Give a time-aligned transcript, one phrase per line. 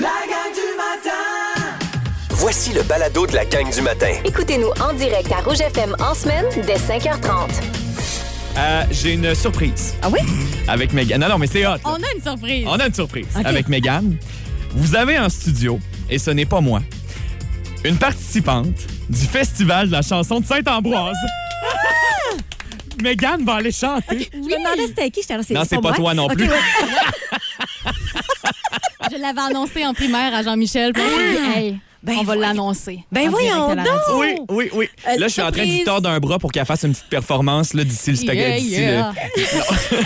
[0.00, 1.76] La gang du matin
[2.30, 4.12] Voici le balado de la gang du matin.
[4.24, 7.50] Écoutez-nous en direct à Rouge FM en semaine dès 5h30.
[8.58, 9.94] Euh, J'ai une surprise.
[10.02, 10.20] Ah oui?
[10.68, 11.20] Avec Megan.
[11.20, 11.70] Non, non, mais c'est hot.
[11.72, 11.78] là.
[11.84, 12.64] On a une surprise.
[12.66, 14.16] On a une surprise avec Megan.
[14.74, 15.78] Vous avez en studio,
[16.08, 16.80] et ce n'est pas moi,
[17.84, 18.68] une participante
[19.08, 21.16] du Festival de la chanson de Saint-Ambroise.
[23.02, 24.30] Megan va aller chanter.
[24.32, 25.20] Je me demandais c'était qui.
[25.52, 25.94] Non, c'est pas moi?
[25.96, 26.48] toi non plus.
[26.48, 26.56] ouais.
[29.12, 30.92] Je l'avais annoncé en primaire à Jean-Michel.
[30.92, 33.04] puis dit, hey, Ben on va l'annoncer.
[33.12, 33.86] Ben en voyons donc.
[34.16, 34.88] Oui, oui, oui.
[35.08, 35.84] Euh, là, je suis en train surprise.
[35.84, 38.64] tordre un bras pour qu'elle fasse une petite performance là, d'ici le Yeah, spaghetti.
[38.64, 39.12] d'ici yeah.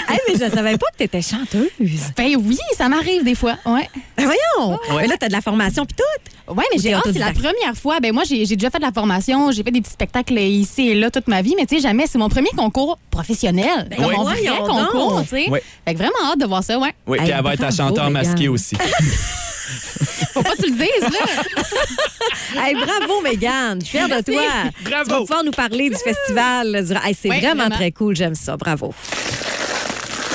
[0.08, 1.70] Hey, mais je savais pas que t'étais chanteuse.
[2.16, 3.56] Ben oui, ça m'arrive des fois.
[3.64, 3.88] Ouais.
[4.16, 4.78] Ben voyons.
[4.90, 5.02] Ouais.
[5.02, 6.52] Mais là, t'as de la formation puis tout.
[6.54, 7.98] Ouais, mais j'ai hâte, c'est la première fois.
[8.00, 10.94] Ben moi, j'ai déjà fait de la formation, j'ai fait des petits spectacles ici et
[10.94, 13.86] là toute ma vie, mais tu sais, jamais, c'est mon premier concours professionnel.
[13.90, 15.22] Ben Comme mon vrai voyons concours, donc.
[15.28, 15.48] tu sais.
[15.50, 15.62] Ouais.
[15.86, 16.94] Fait que vraiment hâte de voir ça, ouais.
[17.06, 18.76] Oui, puis elle va être chanteur masqué aussi.
[20.34, 21.42] Faut pas que tu le dises, là.
[22.64, 23.80] Hey, bravo, Mégane.
[23.80, 24.42] Je suis fière de toi.
[24.84, 25.04] Bravo.
[25.04, 26.84] Tu vas pouvoir nous parler du festival.
[26.84, 27.74] du- Hey, c'est Oui, vraiment, vraiment.
[27.76, 28.14] très cool.
[28.16, 28.56] J'aime ça.
[28.56, 28.94] Bravo.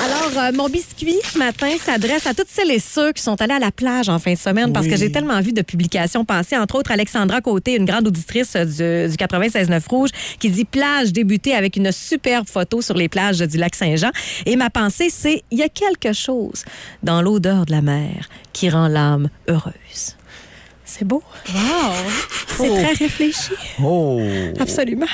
[0.02, 3.54] Alors, euh, mon biscuit ce matin s'adresse à toutes celles et ceux qui sont allés
[3.54, 6.56] à la plage en fin de semaine parce que j'ai tellement vu de publications passer,
[6.56, 11.12] entre autres Alexandra Côté, une grande auditrice euh, du, du 96.9 Rouge, qui dit plage
[11.12, 14.10] débutée avec une superbe photo sur les plages du lac Saint-Jean.
[14.44, 16.64] Et ma pensée, c'est il y a quelque chose
[17.04, 20.16] dans l'odeur de la mer qui rend l'âme heureuse.
[20.84, 21.22] C'est beau.
[21.54, 21.92] Wow.
[22.58, 23.52] C'est très réfléchi.
[23.82, 24.20] Oh!
[24.60, 25.06] Absolument.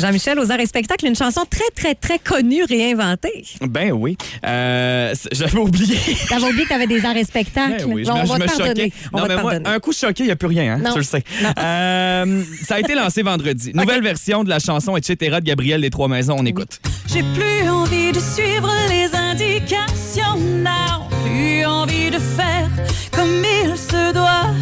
[0.00, 3.44] Jean-Michel, aux arts et spectacles, une chanson très, très, très connue, réinventée.
[3.60, 4.16] Ben oui.
[4.46, 5.98] Euh, J'avais oublié.
[6.28, 7.84] T'avais oublié que t'avais des arts et spectacles.
[7.84, 8.92] Ben oui, je Bon, me, on va je te me pardonner.
[9.12, 9.68] non, va mais moi, pardonner.
[9.76, 10.92] un coup choqué, il n'y a plus rien, hein, Non.
[10.92, 11.22] tu le sais.
[11.58, 13.72] Euh, ça a été lancé vendredi.
[13.74, 15.16] Nouvelle version de la chanson Etc.
[15.16, 16.36] de Gabriel des Trois Maisons.
[16.38, 16.80] On écoute.
[17.12, 21.04] J'ai plus envie de suivre les indications now.
[21.24, 22.68] Plus envie de faire
[23.12, 24.54] comme il se doit.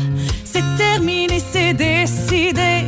[0.56, 2.86] C'est terminé, c'est décidé.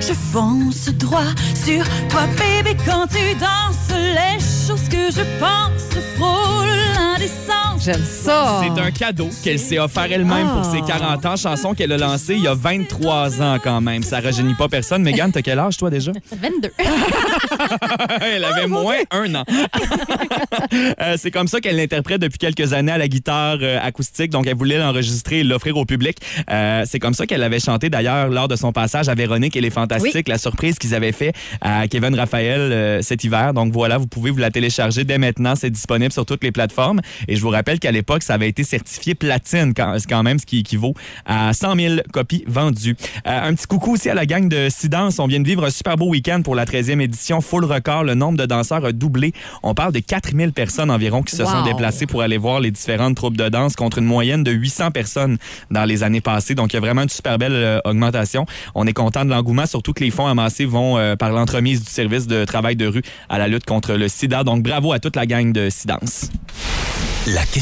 [0.00, 3.90] Je fonce droit sur toi, baby, quand tu danses.
[3.90, 7.61] Les choses que je pense frôlent l'indécence.
[7.84, 8.60] J'aime ça.
[8.62, 11.34] C'est un cadeau qu'elle s'est offert elle-même pour ses 40 ans.
[11.34, 14.04] Chanson qu'elle a lancée il y a 23 ans quand même.
[14.04, 15.02] Ça rajeunit pas personne.
[15.02, 16.12] Mégane, t'as quel âge toi déjà?
[16.30, 16.70] 22.
[18.22, 19.44] Elle avait moins un an.
[21.00, 24.30] Euh, c'est comme ça qu'elle l'interprète depuis quelques années à la guitare euh, acoustique.
[24.30, 26.18] Donc, elle voulait l'enregistrer et l'offrir au public.
[26.50, 29.60] Euh, c'est comme ça qu'elle avait chanté d'ailleurs lors de son passage à Véronique et
[29.60, 33.52] les Fantastiques, la surprise qu'ils avaient fait à Kevin Raphaël euh, cet hiver.
[33.54, 35.54] Donc, voilà, vous pouvez vous la télécharger dès maintenant.
[35.56, 37.00] C'est disponible sur toutes les plateformes.
[37.28, 40.60] Et je vous rappelle qu'à l'époque, ça avait été certifié platine, quand, même ce qui
[40.60, 40.94] équivaut
[41.26, 42.96] à 100 000 copies vendues.
[43.26, 45.18] Euh, un petit coucou aussi à la gang de Sidance.
[45.18, 47.40] On vient de vivre un super beau week-end pour la 13e édition.
[47.40, 48.04] Full record.
[48.04, 49.32] Le nombre de danseurs a doublé.
[49.62, 53.16] On parle de 4000 personnes environ qui se sont déplacées pour aller voir les différentes
[53.16, 55.38] troupes de danse contre une moyenne de 800 personnes
[55.70, 56.54] dans les années passées.
[56.54, 58.46] Donc, il y a vraiment une super belle euh, augmentation.
[58.74, 61.90] On est content de l'engouement, surtout que les fonds amassés vont euh, par l'entremise du
[61.90, 64.44] service de travail de rue à la lutte contre le sida.
[64.44, 66.30] Donc, bravo à toute la gang de Sidance.
[67.28, 67.61] La question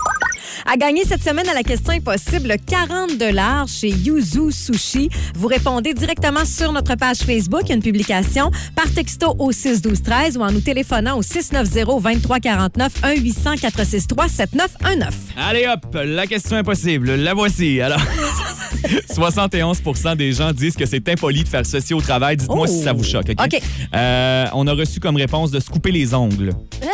[0.65, 5.09] À gagner cette semaine à la question impossible, 40 dollars chez Yuzu Sushi.
[5.35, 7.61] Vous répondez directement sur notre page Facebook.
[7.65, 11.17] Il y a une publication par texto au 6 12 13 ou en nous téléphonant
[11.17, 15.13] au 690 23 49 1 800 463 7919.
[15.37, 17.81] Allez hop, la question impossible, la voici.
[17.81, 18.01] Alors,
[19.11, 22.37] 71% des gens disent que c'est impoli de faire ceci au travail.
[22.37, 22.71] Dites-moi Oh.
[22.71, 23.29] si ça vous choque.
[23.31, 23.59] OK?
[23.95, 26.53] Euh, on a reçu comme réponse de se couper les ongles.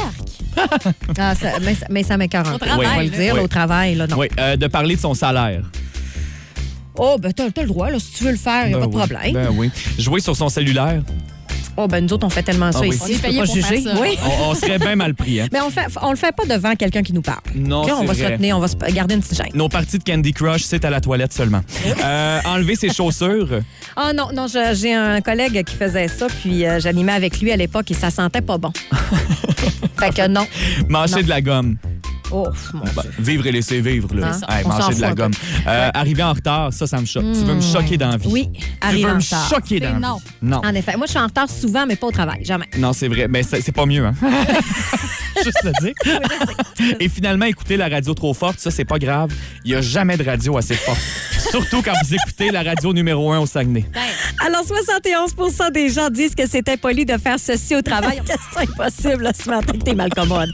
[1.20, 2.04] Ah, ça- mais, ça- mais
[2.58, 2.66] peu.
[2.66, 3.42] travail, on va le dire, Oui.
[3.58, 4.18] Là, travail, là, non.
[4.18, 5.62] Oui, euh, de parler de son salaire.
[7.00, 8.80] Oh, ben, t'as t'as le droit, là, si tu veux le faire, il n'y a
[8.80, 9.34] Ben pas de oui, problème.
[9.34, 9.70] Ben oui.
[10.00, 11.02] Jouer sur son cellulaire.
[11.80, 12.96] Oh, ben, nous autres, on fait tellement ça Ah oui.
[12.96, 13.82] ici, je peux pas juger.
[13.82, 13.94] ça.
[14.02, 14.18] Oui.
[14.26, 15.40] On, on serait bien mal pris.
[15.40, 15.46] Hein?
[15.54, 17.42] Mais on fait, on le fait pas devant quelqu'un qui nous parle.
[17.54, 18.32] Non, OK, on c'est va se vrai.
[18.34, 19.52] retenir, on va se garder une petite gêne.
[19.54, 21.62] Nos parties de Candy Crush, c'est à la toilette seulement.
[22.04, 23.60] Euh, enlever ses chaussures.
[23.96, 27.52] Ah non, non, je- j'ai un collègue qui faisait ça, puis euh, j'animais avec lui
[27.52, 28.72] à l'époque et ça sentait pas bon.
[30.00, 30.48] fait que non.
[30.90, 31.22] Manger Non.
[31.24, 31.78] de la gomme.
[32.32, 33.12] Oh, mon Ben, Dieu.
[33.20, 34.14] vivre et laisser vivre.
[34.14, 34.32] Là.
[34.50, 35.32] Hey, manger de la gomme.
[35.68, 37.24] Euh, Arriver en retard, ça, ça me choque.
[37.24, 38.28] Tu veux me choquer dans la vie.
[38.32, 39.50] Oui, Tu arrive veux en me retard.
[39.50, 40.16] choquer dans non.
[40.18, 40.24] vie.
[40.42, 40.62] Non.
[40.64, 42.66] En effet, moi je suis en retard souvent, mais pas au travail, jamais.
[42.78, 43.28] Non, c'est vrai.
[43.30, 44.14] Mais c'est c'est pas mieux, hein?
[45.44, 45.94] juste le dire.
[47.00, 49.32] Et finalement, écouter la radio trop forte, ça, c'est pas grave.
[49.66, 51.00] Il n'y a jamais de radio assez forte.
[51.52, 53.86] Surtout quand vous écoutez la radio numéro 1 au Saguenay.
[54.46, 58.22] Alors, 71% des gens disent que c'est impoli de faire ceci au travail.
[58.54, 60.50] C'est impossible là, ce matin que t'es mal commode.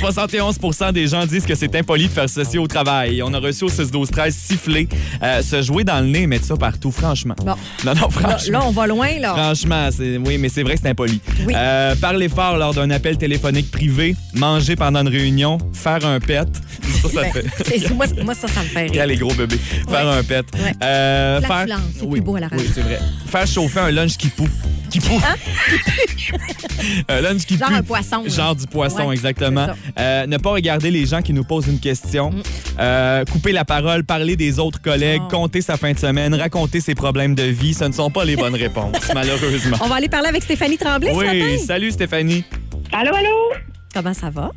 [0.00, 3.22] 71% des gens disent que c'est impoli de faire ceci au travail.
[3.22, 4.88] On a reçu au 6-12-13 siffler,
[5.22, 7.34] euh, se jouer dans le nez, mettre ça partout, franchement.
[7.38, 7.44] Bon.
[7.46, 8.58] Non, non, Là, franchement.
[8.58, 9.34] là, on va loin, là.
[9.34, 9.88] Franchement,
[10.24, 11.20] oui, mais c'est vrai que c'est impoli.
[11.46, 11.52] Oui.
[11.56, 16.46] Euh, parler fort lors d'un appel téléphonique privé, manger pendant une réunion, faire un pet.
[17.00, 17.32] Ça, ça Ben,
[17.64, 17.94] fait.
[17.94, 19.06] moi, moi, ça, ça me fait Regarde rire.
[19.06, 19.56] les gros bébés.
[19.88, 20.18] Faire Ouais.
[20.18, 20.44] un pet.
[20.52, 20.72] Ouais.
[20.82, 22.62] Euh, Flatulence, c'est plus beau à la radio.
[22.66, 22.98] Oui, c'est vrai.
[23.26, 24.46] Faire chauffer un lunch qui poue.
[24.90, 25.18] Qui poue.
[27.08, 27.74] un lunch qui Genre pue.
[27.74, 28.28] un poisson, là.
[28.28, 29.68] Genre du poisson, Ouais, exactement.
[29.98, 32.32] Euh, ne pas regarder les gens qui nous posent une question.
[32.78, 35.28] Euh, couper la parole, parler des autres collègues, Oh.
[35.30, 37.72] compter sa fin de semaine, raconter ses problèmes de vie.
[37.72, 39.78] Ce ne sont pas les bonnes réponses, malheureusement.
[39.80, 41.64] On va aller parler avec Stéphanie Tremblay ce Oui, matin.
[41.66, 42.44] salut Stéphanie.
[42.92, 43.60] Allô, allô?
[43.94, 44.50] Comment ça va?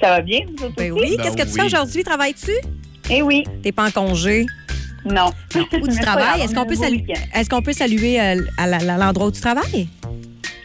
[0.00, 1.02] Ça va bien, vous autres Ben aussi?
[1.02, 1.16] oui.
[1.16, 1.54] Ben Qu'est-ce que tu oui.
[1.60, 2.04] fais aujourd'hui?
[2.04, 2.52] Travailles-tu?
[3.10, 3.44] Eh oui.
[3.62, 4.46] T'es pas en congé?
[5.04, 5.32] Non.
[5.54, 6.42] Où tu travailles?
[6.42, 7.04] Est-ce on qu'on peut, salu-
[7.34, 8.66] est-ce qu'on peut saluer euh, à
[8.98, 9.88] l'endroit où tu travailles?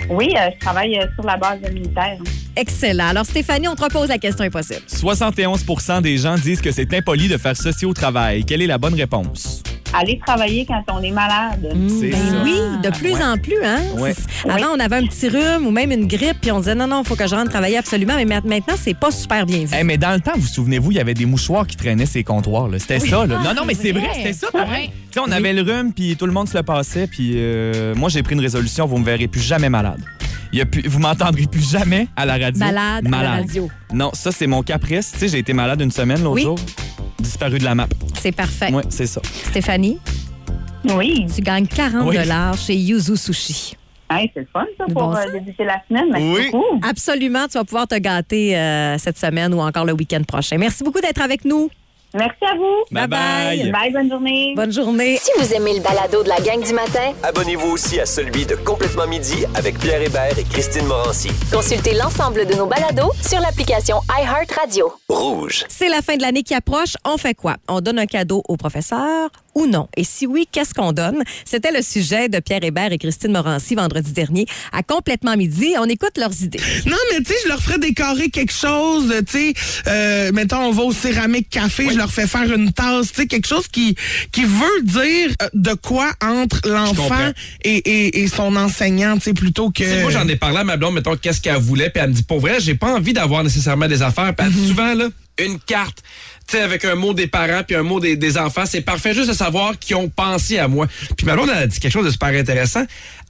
[0.10, 2.18] Oui, euh, je travaille euh, sur la base militaire.
[2.56, 3.08] Excellent.
[3.08, 4.82] Alors, Stéphanie, on te repose la question impossible.
[4.88, 8.44] 71% des gens disent que c'est impoli de faire ceci au travail.
[8.46, 9.64] Quelle est la bonne réponse?
[9.94, 11.70] Aller travailler quand on est malade.
[12.00, 12.42] C'est Ben ça.
[12.44, 12.54] oui,
[12.84, 13.24] de plus Ouais.
[13.24, 13.64] en plus.
[13.64, 13.80] Hein?
[13.98, 14.14] Ouais.
[14.50, 17.02] Avant, on avait un petit rhume ou même une grippe, puis on disait non, non,
[17.04, 18.14] il faut que je rentre travailler absolument.
[18.16, 19.68] Mais ma- maintenant, c'est pas super bien vu.
[19.80, 22.24] Eh, mais dans le temps, vous souvenez-vous, il y avait des mouchoirs qui traînaient ces
[22.24, 22.68] comptoirs.
[22.70, 22.80] là.
[22.80, 23.26] C'était ça.
[23.26, 23.38] Là.
[23.40, 24.14] Ah, non, non, mais c'est vrai, vrai.
[24.16, 24.48] c'était ça.
[24.54, 24.88] Ouais.
[25.12, 27.08] Tu sais, on avait le rhume, puis tout le monde se le passait.
[27.08, 30.00] Puis euh, moi, j'ai pris une résolution, vous me verrez plus jamais malade.
[30.52, 32.60] Il y a plus, vous m'entendrez plus jamais à la radio.
[32.60, 33.70] Malade, à la radio.
[33.92, 35.12] Non, ça, c'est mon caprice.
[35.14, 36.44] Tu sais, j'ai été malade une semaine l'autre Oui.
[36.44, 36.60] jour.
[37.20, 37.88] Disparu de la map.
[38.20, 38.70] C'est parfait.
[38.74, 39.22] Oui, c'est ça.
[39.50, 40.00] Stéphanie,
[40.96, 41.26] Oui.
[41.34, 42.18] tu gagnes 40 Oui.
[42.58, 43.76] chez Yuzu Sushi.
[44.10, 46.06] Hey, c'est le fun, ça, pour bon, euh, débuter la semaine.
[46.12, 46.50] Merci Oui.
[46.52, 46.80] beaucoup.
[46.88, 50.58] Absolument, tu vas pouvoir te gâter euh, cette semaine ou encore le week-end prochain.
[50.58, 51.70] Merci beaucoup d'être avec nous.
[52.14, 52.84] Merci à vous.
[52.92, 53.72] Bye bye.
[53.72, 54.54] Bye, bonne journée.
[54.56, 55.18] Bonne journée.
[55.18, 58.56] Si vous aimez le balado de la gang du matin, Abonnez-vous aussi à celui de
[58.56, 61.32] Complètement Midi avec Pierre Hébert et Christine Morancy.
[61.52, 64.94] consultez l'ensemble de nos balados sur l'application iHeartRadio.
[65.10, 65.66] Rouge.
[65.70, 66.96] C'est la fin de l'année qui approche.
[67.06, 67.56] On fait quoi?
[67.68, 69.88] On donne un cadeau au professeur ou non?
[69.98, 71.24] Et si oui, qu'est-ce qu'on donne?
[71.46, 75.74] C'était le sujet de Pierre Hébert et Christine Morancy vendredi dernier à Complètement Midi.
[75.80, 76.60] On écoute leurs idées.
[76.86, 79.54] Non, mais tu sais, je leur ferais décorer quelque chose, tu sais,
[79.88, 83.28] euh, mettons, on va au céramique café, je leur fais faire une tasse, tu sais,
[83.28, 83.96] quelque chose qui,
[84.32, 87.32] qui veut dire euh, de quoi entre l'enfant
[87.64, 89.84] et, et, et son enseignant, tu sais, plutôt que...
[89.84, 92.10] Tu sais, moi, j'en ai parlé à ma blonde, mettons, qu'est-ce qu'elle voulait, puis elle
[92.10, 94.34] me dit, pour vrai, j'ai pas envie d'avoir nécessairement des affaires.
[94.36, 95.08] Puis elle dit souvent, là,
[95.40, 96.04] une carte,
[96.48, 99.34] tu avec un mot des parents, puis un mot des, enfants, c'est parfait juste de
[99.34, 100.88] savoir qu'ils ont pensé à moi.
[101.18, 102.84] Puis ma blonde, a dit quelque chose de super intéressant.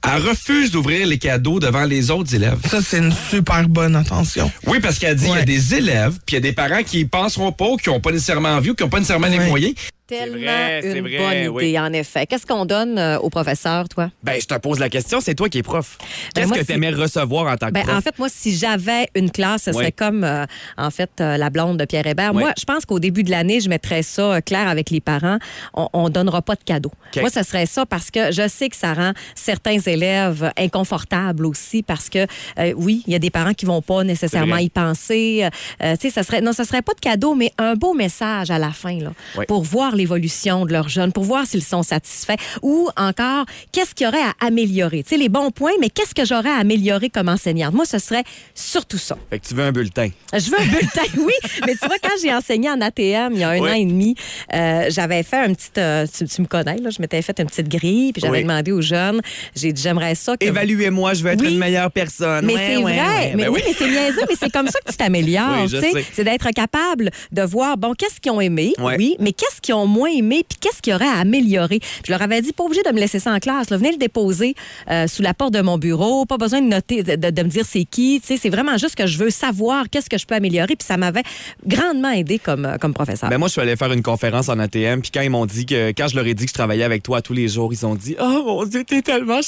[0.06, 2.58] Elle refuse d'ouvrir les cadeaux devant les autres élèves.
[2.68, 4.50] Ça, c'est une super bonne attention.
[4.66, 6.82] Oui, parce qu'elle dit, il y a des élèves, puis il y a des parents
[6.84, 9.28] qui y penseront pas, ou qui ont pas nécessairement envie, ou qui ont pas nécessairement
[9.28, 9.48] les Ouais.
[9.48, 9.74] moyens.
[10.06, 11.78] Tellement vrai, une vrai, bonne idée, oui.
[11.78, 12.26] en effet.
[12.26, 14.10] Qu'est-ce qu'on donne euh, au professeur, toi?
[14.22, 15.96] Ben, je te pose la question, c'est toi qui es prof.
[16.34, 17.96] Ben, Qu'est-ce que tu aimais recevoir en tant que Ben, prof?
[17.96, 19.92] en fait, moi, si j'avais une classe, ce serait Oui.
[19.92, 20.44] comme, euh,
[20.76, 22.34] en fait, euh, la blonde de Pierre Hébert.
[22.34, 22.42] Oui.
[22.42, 25.38] Moi, je pense qu'au début de l'année, je mettrais ça euh, clair avec les parents.
[25.72, 26.92] On ne donnera pas de cadeaux.
[27.16, 31.82] Moi, ce serait ça parce que je sais que ça rend certains élèves inconfortables aussi
[31.82, 32.26] parce que,
[32.58, 35.48] euh, oui, il y a des parents qui vont pas nécessairement y penser.
[35.82, 38.50] Euh, tu sais, ça serait, non, ce serait pas de cadeau, mais un beau message
[38.50, 39.46] à la fin, là, Oui.
[39.46, 44.04] pour voir l'évolution de leurs jeunes, pour voir s'ils sont satisfaits ou encore, qu'est-ce qu'il
[44.04, 45.02] y aurait à améliorer?
[45.02, 47.72] Tu sais, les bons points, mais qu'est-ce que j'aurais à améliorer comme enseignante?
[47.74, 48.24] Moi, ce serait
[48.54, 49.16] surtout ça.
[49.30, 50.08] Fait que tu veux un bulletin.
[50.32, 51.32] Je veux un bulletin, oui.
[51.66, 53.70] Mais tu vois, quand j'ai enseigné en ATM il y a un Oui.
[53.70, 54.14] an et demi,
[54.52, 55.70] euh, j'avais fait un petit.
[55.78, 58.42] euh, tu, tu me connais, là, je m'étais fait une petite grille, puis j'avais Oui.
[58.42, 59.20] demandé aux jeunes,
[59.54, 60.44] j'ai dit, j'aimerais ça que.
[60.44, 61.52] Évaluez-moi, je veux être Oui.
[61.52, 62.44] une meilleure personne.
[62.46, 62.92] Mais Ouais, c'est ouais, vrai.
[63.06, 63.32] ouais.
[63.36, 65.66] Mais Ben oui, mais c'est niaiseux, mais c'est comme ça que tu t'améliores.
[65.72, 66.02] Oui.
[66.12, 69.86] C'est d'être capable de voir, bon, qu'est-ce qu'ils ont aimé, oui, mais qu'est-ce qu'ils ont
[69.86, 71.80] moins aimé, puis qu'est-ce qu'il y aurait à améliorer?
[72.06, 73.70] Je leur avais dit, pas obligé de me laisser ça en classe.
[73.70, 73.76] là.
[73.76, 74.54] Venez le déposer
[74.90, 76.24] euh, sous la porte de mon bureau.
[76.26, 78.20] Pas besoin de noter, de, de- de me dire c'est qui.
[78.24, 80.76] C'est vraiment juste que je veux savoir qu'est-ce que je peux améliorer.
[80.76, 81.22] Puis ça m'avait
[81.66, 83.28] grandement aidé comme, euh, comme professeur.
[83.30, 85.66] Ben moi, je suis allé faire une conférence en ATM, puis quand ils m'ont dit
[85.66, 87.84] que, quand je leur ai dit que je travaillais avec toi tous les jours, ils
[87.86, 89.42] ont dit Oh mon Dieu, t'es tellement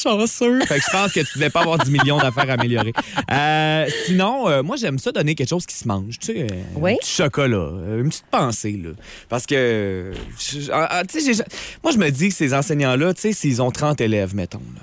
[0.66, 2.92] fait que je pense que tu devais pas avoir 10 millions d'affaires à améliorer.
[3.33, 6.47] Euh, sinon, euh, moi, j'aime ça donner quelque chose qui se mange, tu sais.
[6.75, 6.92] Oui.
[6.92, 8.90] Un petit chocolat, euh, une petite pensée, là.
[9.28, 11.42] Parce que, je- ah, tu sais, j'ai-
[11.83, 14.83] moi, je me dis que ces enseignants-là, tu sais, s'ils ont 30 élèves, mettons, là.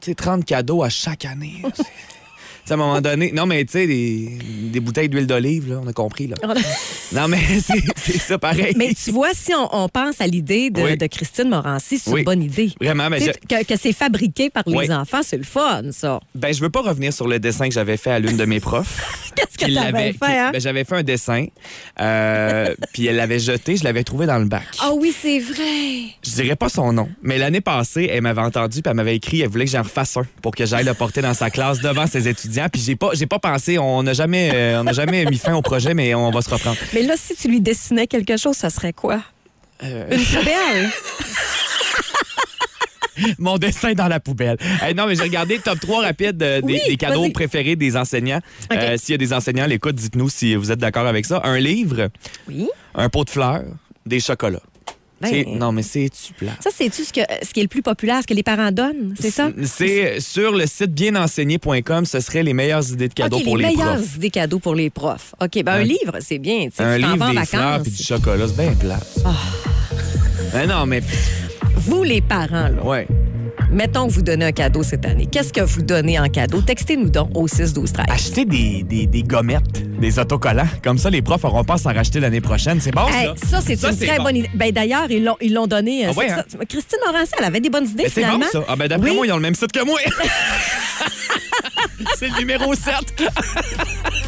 [0.00, 1.62] Tu sais, 30 cadeaux à chaque année.
[2.68, 4.38] À un moment donné, non, mais tu sais, des,
[4.72, 6.36] des bouteilles d'huile d'olive, là, on a compris, là.
[7.12, 7.38] Non, mais
[7.96, 8.72] c'est ça pareil.
[8.76, 10.96] Mais tu vois, si on, on pense à l'idée de, Oui.
[10.96, 12.20] de Christine Morancy, c'est Oui.
[12.20, 12.70] une bonne idée.
[12.80, 16.20] Vraiment, mais je- que, que c'est fabriqué par les enfants, c'est le fun, ça.
[16.36, 18.60] Ben, je veux pas revenir sur le dessin que j'avais fait à l'une de mes
[18.60, 19.32] profs.
[19.34, 20.50] Qu'est-ce que t'avais fait, hein?
[20.52, 21.46] ben, j'avais fait un dessin,
[22.00, 24.62] euh, puis elle l'avait jeté, je l'avais trouvé dans le bac.
[24.80, 26.12] Ah oui, c'est vrai.
[26.24, 29.40] Je dirais pas son nom, mais l'année passée, elle m'avait entendu puis elle m'avait écrit,
[29.40, 32.06] elle voulait que j'en refasse un pour que j'aille le porter dans sa classe devant
[32.06, 32.49] ses étudiants.
[32.72, 35.54] Puis j'ai pas, j'ai pas pensé, on n'a jamais, euh, on n'a jamais mis fin
[35.54, 36.76] au projet, mais on va se reprendre.
[36.94, 39.22] Mais là, si tu lui dessinais quelque chose, ça serait quoi?
[39.82, 40.90] Euh, Une poubelle?
[43.38, 44.56] Mon dessin dans la poubelle.
[44.96, 48.40] Non, mais j'ai regardé top 3 rapide euh, des, Oui, des cadeaux préférés des enseignants.
[48.72, 51.40] Euh, S'il y a des enseignants à l'écoute, dites-nous si vous êtes d'accord avec ça.
[51.44, 52.08] Un livre,
[52.48, 52.68] Oui.
[52.94, 53.64] un pot de fleurs,
[54.06, 54.62] des chocolats.
[55.20, 56.52] Ben- Non, mais c'est-tu plat?
[56.60, 59.14] Ça, c'est-tu ce, que, ce qui est le plus populaire, ce que les parents donnent,
[59.20, 59.50] c'est ça?
[59.64, 63.76] C'est sur le site bienenseigné.com, ce serait les meilleures idées de cadeaux pour les, les,
[63.76, 64.16] meilleures profs.
[64.16, 65.34] idées cadeaux pour les profs.
[65.40, 66.68] OK, ben un, Un- livre, c'est bien.
[66.74, 67.82] tu Un livre, des fleurs vacances.
[67.82, 69.00] puis du chocolat, c'est bien plat.
[70.52, 71.00] Ben non, mais
[71.76, 73.06] Vous, les parents, là, ouais.
[73.70, 75.26] Mettons que vous donnez un cadeau cette année.
[75.30, 76.60] Qu'est-ce que vous donnez en cadeau?
[76.62, 80.66] Textez-nous donc au 6 12 13 Acheter des, des, des gommettes, des autocollants.
[80.82, 82.80] Comme ça, les profs n'auront pas à s'en racheter l'année prochaine.
[82.80, 83.60] C'est bon, Hey, ça?
[83.60, 84.24] ça, c'est une très bon.
[84.24, 84.50] bonne idée.
[84.54, 86.06] Ben, D'ailleurs, ils l'ont, ils l'ont donné.
[86.06, 86.44] euh, Ah ouais, hein?
[86.48, 86.58] ça.
[86.68, 88.46] Christine Morancy, elle avait des bonnes idées, Mais c'est bon, finalement.
[88.52, 88.60] ça.
[88.68, 89.16] Ah, ben d'après Oui.
[89.16, 89.98] moi, ils ont le même site que moi.
[92.18, 92.94] c'est le numéro 7.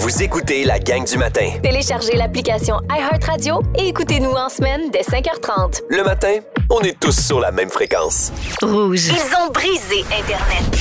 [0.00, 1.50] Vous écoutez la gang du matin.
[1.60, 5.82] Téléchargez l'application iHeartRadio et écoutez-nous en semaine dès 5h30.
[5.90, 6.38] Le matin,
[6.70, 8.32] on est tous sur la même fréquence.
[8.62, 9.08] Rouge.
[9.08, 10.78] Ils ont brisé Internet.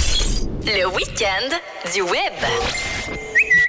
[0.68, 1.56] Le week-end
[1.96, 3.18] du web.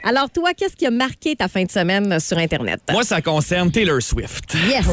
[0.05, 2.81] Alors, toi, qu'est-ce qui a marqué ta fin de semaine sur Internet?
[2.93, 4.55] Moi, ça concerne Taylor Swift.
[4.69, 4.85] Yes!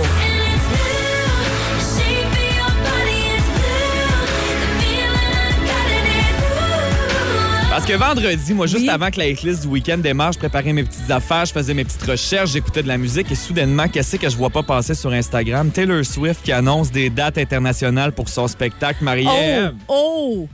[7.76, 8.90] Parce que vendredi, moi, juste Oui.
[8.90, 11.84] avant que la hitlist du week-end démarre, je préparais mes petites affaires, je faisais mes
[11.84, 15.12] petites recherches, j'écoutais de la musique et soudainement, qu'est-ce que je vois pas passer sur
[15.12, 15.70] Instagram?
[15.72, 19.00] Taylor Swift qui annonce des dates internationales pour son spectacle.
[19.02, 19.04] Oh!
[19.04, 19.74] Marie-Ève!
[19.90, 20.48] Oh!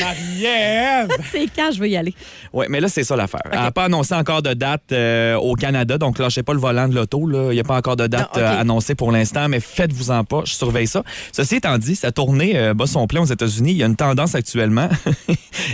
[0.00, 1.08] Marie-Ève!
[1.32, 2.14] C'est quand je veux y aller?
[2.52, 3.42] Oui, mais là, c'est ça l'affaire.
[3.50, 6.88] Elle n'a pas annoncé encore de date euh, au Canada, donc lâchez pas le volant
[6.88, 7.28] de l'auto.
[7.50, 10.42] Il n'y a pas encore de date Non, euh, annoncée pour l'instant, mais faites-vous-en pas,
[10.44, 11.02] je surveille ça.
[11.32, 13.72] Ceci étant dit, sa tournée euh, bat son plein aux États-Unis.
[13.72, 14.88] Il y a une tendance actuellement.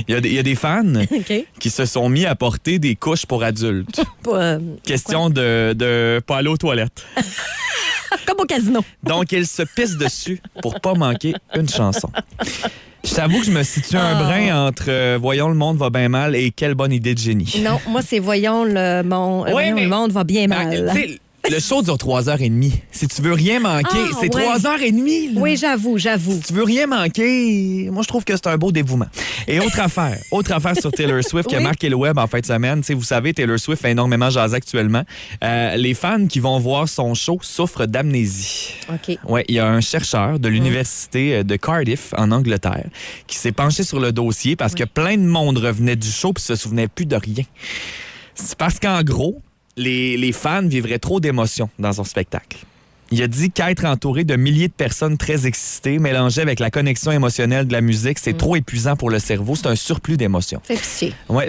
[0.09, 0.83] il, y a des, il y a des fans
[1.61, 4.02] qui se sont mis à porter des couches pour adultes.
[4.29, 7.05] Euh, Question de, de pas aller aux toilettes.
[8.26, 8.81] comme au casino.
[9.02, 12.11] Donc, ils se pissent dessus pour pas manquer une chanson.
[13.04, 14.23] Je t'avoue que je me situe un Ah.
[14.23, 17.61] brin entre euh, Voyons le monde va bien mal et Quelle bonne idée de génie.
[17.62, 20.92] Non, moi, c'est voyons le monde, Ouais, voyons, mais- le monde va bien mal.
[21.51, 22.73] Le show dure 3h30.
[22.93, 24.45] Si tu veux rien manquer, Ah, c'est ouais.
[24.47, 25.35] 3h30.
[25.35, 25.41] là.
[25.41, 26.33] Oui, j'avoue, j'avoue.
[26.35, 29.07] Si tu veux rien manquer, moi, je trouve que c'est un beau dévouement.
[29.49, 32.39] Et autre affaire, autre affaire sur Taylor Swift qui a marqué le web en fin
[32.41, 32.81] de semaine.
[32.81, 35.03] Tu sais, vous savez, Taylor Swift fait énormément jaser actuellement.
[35.43, 38.75] Euh, les fans qui vont voir son show souffrent d'amnésie.
[38.89, 39.19] OK.
[39.29, 42.87] Ouais, il y a un chercheur de l'université euh, de Cardiff en Angleterre
[43.27, 46.43] qui s'est penché sur le dossier parce que plein de monde revenait du show puis
[46.45, 47.45] se souvenait plus de rien.
[48.35, 49.41] C'est parce qu'en gros,
[49.76, 52.59] les, les fans vivraient trop d'émotions dans son spectacle.
[53.12, 57.12] Il a dit qu'être entouré de milliers de personnes très excitées, mélangées avec la connexion
[57.12, 59.55] émotionnelle de la musique, c'est trop épuisant pour le cerveau.
[59.55, 60.62] C'est un surplus d'émotions.
[60.64, 61.12] Fais pitié.
[61.29, 61.49] Ouais.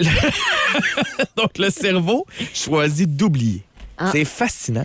[1.38, 3.62] Donc, le cerveau choisit d'oublier.
[3.96, 4.10] Ah.
[4.12, 4.84] C'est fascinant.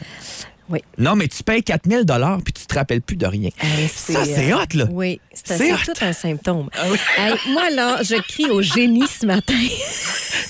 [0.70, 0.80] Oui.
[0.98, 3.50] Non, mais tu payes 4000 dollars puis tu te rappelles plus de rien.
[3.60, 4.86] Hey, Ça, c'est hot, là.
[4.92, 6.70] Oui, c'est tout un symptôme.
[7.18, 9.54] Hey, moi, là, je crie au génie ce matin.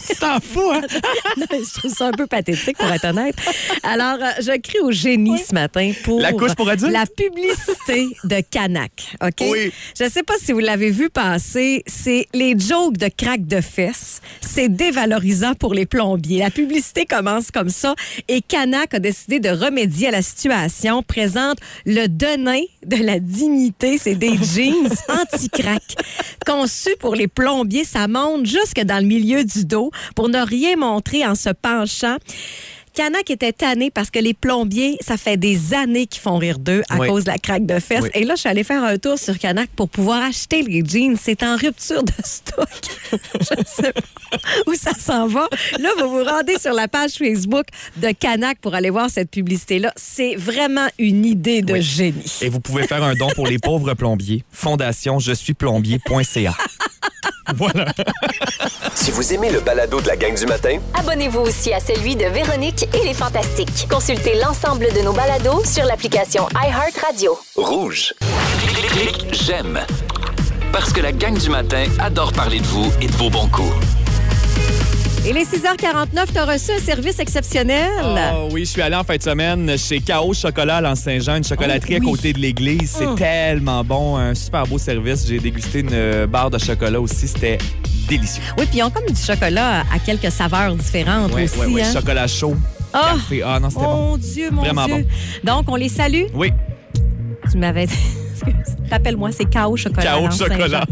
[0.07, 0.81] Tu t'en fous, hein?
[1.37, 3.35] Non, je trouve ça un peu pathétique, pour être honnête.
[3.83, 6.19] Alors, euh, je crie au génie ce matin pour...
[6.19, 6.91] La couche pour adultes?
[6.91, 9.47] La publicité de Canac, OK?
[9.49, 9.71] Oui.
[9.97, 13.61] Je ne sais pas si vous l'avez vu passer, c'est les jokes de craque de
[13.61, 14.21] fesses.
[14.41, 16.39] C'est dévalorisant pour les plombiers.
[16.39, 17.93] La publicité commence comme ça
[18.27, 23.97] et Canac a décidé de remédier à la situation, présente le denain de la dignité.
[23.99, 25.83] C'est des jeans anti-crack.
[26.45, 30.75] Conçus pour les plombiers, ça monte jusque dans le milieu du dos pour ne rien
[30.75, 32.17] montrer en se penchant.
[32.99, 36.83] Canac était tanné parce que les plombiers, ça fait des années qu'ils font rire d'eux
[36.89, 37.07] à Oui.
[37.07, 38.03] cause de la craque de fesses.
[38.03, 38.09] Oui.
[38.13, 41.15] Et là, je suis allée faire un tour sur Canac pour pouvoir acheter les jeans.
[41.15, 42.67] C'est en rupture de stock.
[43.13, 44.01] je ne sais pas
[44.67, 45.47] où ça s'en va.
[45.79, 49.93] Là, vous vous rendez sur la page Facebook de Canac pour aller voir cette publicité-là.
[49.95, 51.81] C'est vraiment une idée de Oui.
[51.81, 52.39] génie.
[52.41, 54.43] Et vous pouvez faire un don pour les pauvres plombiers.
[54.51, 56.53] Fondation je suis plombier.ca.
[57.55, 57.85] voilà.
[58.95, 62.25] Si vous aimez le balado de la gang du matin, Abonnez-vous aussi à celui de
[62.25, 63.87] Véronique et les Fantastiques.
[63.89, 67.39] Consultez l'ensemble de nos balados sur l'application iHeartRadio.
[67.55, 68.13] rouge.
[68.91, 69.79] Clique j'aime.
[70.71, 73.73] Parce que la gang du matin adore parler de vous et de vos bons coups.
[75.27, 77.89] Et les 6h49, tu as reçu un service exceptionnel.
[78.33, 80.33] Oh oui, je suis allé en fin de semaine chez K.O.
[80.33, 82.07] Chocolat à l'Anse-Saint-Jean, une chocolaterie Oh, oui.
[82.07, 82.89] à côté de l'église.
[82.97, 83.15] C'est Oh.
[83.15, 85.27] tellement bon, un super beau service.
[85.27, 87.57] J'ai dégusté une euh, barre de chocolat aussi, c'était
[88.07, 88.41] délicieux.
[88.57, 91.59] Oui, puis ils ont comme du chocolat à quelques saveurs différentes Ouais, aussi.
[91.59, 91.93] ouais, ouais, hein.
[91.93, 92.55] chocolat chaud,
[92.93, 93.11] Ah!
[93.15, 93.41] café.
[93.45, 93.95] Ah non, c'était bon.
[94.11, 95.05] Mon Dieu, mon Vraiment Dieu.
[95.43, 96.23] Donc, on les salue?
[96.33, 96.51] Oui,
[97.51, 97.93] Tu m'avais dit.
[98.41, 98.75] Excuse.
[98.89, 99.75] Rappelle-moi, c'est K.O.
[99.75, 100.17] Chocolat.
[100.17, 100.31] K.O.
[100.31, 100.83] Chocolat.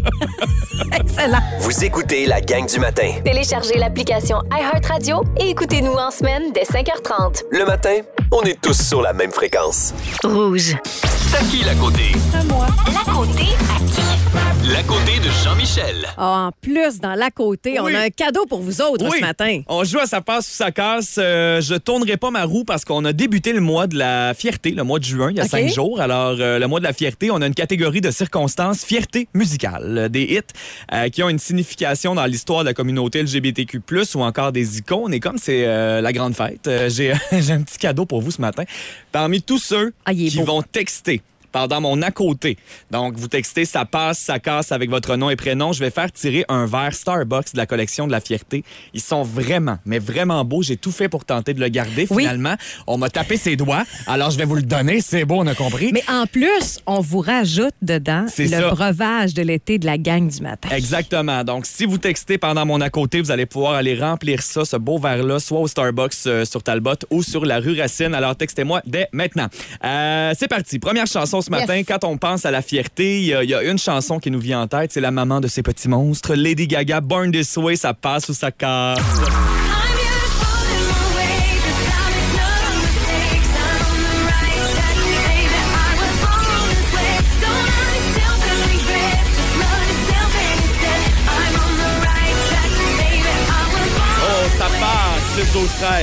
[0.94, 1.40] Excellent.
[1.60, 3.10] Vous écoutez la gang du matin.
[3.24, 7.44] Téléchargez l'application iHeartRadio et écoutez-nous en semaine dès 5h30.
[7.52, 8.00] Le matin,
[8.32, 9.94] on est tous sur la même fréquence.
[10.24, 10.76] Rouge.
[10.84, 12.12] C'est à qui la côté?
[12.34, 14.47] La côté à qui?
[14.74, 16.06] La côté de Jean-Michel.
[16.18, 19.18] Ah, en plus, dans l'à côté, on a un cadeau pour vous autres Oui.
[19.18, 19.62] ce matin.
[19.68, 21.16] On joue à sa passe ou sa casse.
[21.20, 24.72] Euh, je tournerai pas ma roue parce qu'on a débuté le mois de la fierté,
[24.72, 26.02] le mois de juin, il y a cinq jours.
[26.02, 29.98] Alors, euh, le mois de la fierté, on a une catégorie de circonstances fierté musicale.
[29.98, 30.42] Euh, Des hits
[30.94, 33.80] euh, qui ont une signification dans l'histoire de la communauté LGBTQ+,
[34.16, 35.14] ou encore des icônes.
[35.14, 37.12] Et comme c'est euh, la grande fête, euh, j'ai
[37.52, 38.64] un petit cadeau pour vous ce matin.
[39.14, 40.44] Parmi tous ceux Ah, qui beau.
[40.44, 41.22] vont texter
[41.58, 42.56] pendant mon à côté.
[42.92, 45.74] Donc, vous textez ça passe, ça casse avec votre nom et prénom.
[45.74, 48.64] Je vais faire tirer un verre Starbucks de la collection de la fierté.
[48.94, 50.62] Ils sont vraiment, mais vraiment beaux.
[50.62, 52.06] J'ai tout fait pour tenter de le garder.
[52.12, 52.24] Oui.
[52.24, 52.54] Finalement,
[52.86, 53.86] on m'a tapé ses doigts.
[54.06, 55.02] Alors, je vais vous le donner.
[55.02, 55.90] C'est beau, on a compris.
[55.94, 58.70] Mais en plus, on vous rajoute dedans C'est le ça.
[58.70, 60.70] breuvage de l'été de la gang du matin.
[60.72, 61.44] Exactement.
[61.44, 64.78] Donc, si vous textez pendant mon à côté, vous allez pouvoir aller remplir ça, ce
[64.78, 68.14] beau verre-là, soit au Starbucks euh, sur Talbot ou sur la rue Racine.
[68.14, 69.48] Alors, textez-moi dès maintenant.
[69.84, 70.78] Euh, c'est parti.
[70.78, 71.76] Première chanson ce matin.
[71.78, 71.86] Yes.
[71.88, 74.30] Quand on pense à la fierté, il y, a- il y a une chanson qui
[74.32, 74.92] nous vient en tête.
[74.92, 76.36] C'est la maman de ces petits monstres.
[76.36, 79.00] Lady Gaga, Born This Way, ça passe ou ça casse?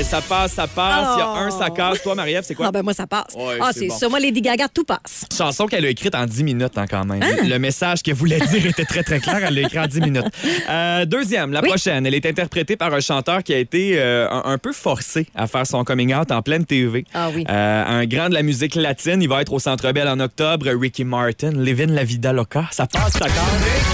[0.03, 1.09] Ça passe, ça passe.
[1.15, 1.75] Il y a un, ça oh.
[1.75, 2.03] casse.
[2.03, 2.67] Toi, marie c'est quoi?
[2.67, 3.37] Ah, ben moi, ça passe.
[3.61, 4.11] Ah, c'est bon.
[4.11, 5.27] moi, Lady Gaga, tout passe.
[5.37, 7.23] Chanson qu'elle a écrite en 10 minutes, hein, quand même.
[7.23, 7.47] Hein?
[7.47, 9.41] Le message qu'elle voulait dire était très, très clair.
[9.47, 10.25] Elle l'a écrit en 10 minutes.
[10.69, 12.07] Euh, deuxième, la prochaine.
[12.07, 15.67] Elle est interprétée par un chanteur qui a été euh, un, peu forcé à faire
[15.67, 17.05] son coming out en pleine TV.
[17.15, 17.45] Ah oui.
[17.49, 19.23] Euh, un grand de la musique latine.
[19.23, 20.67] Il va être au Centre Bell en octobre.
[20.69, 22.65] Ricky Martin, Livin la Vida Loca.
[22.71, 23.94] Ça passe, ça casse.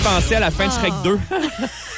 [0.00, 1.18] Fait penser à la fin de Shrek 2.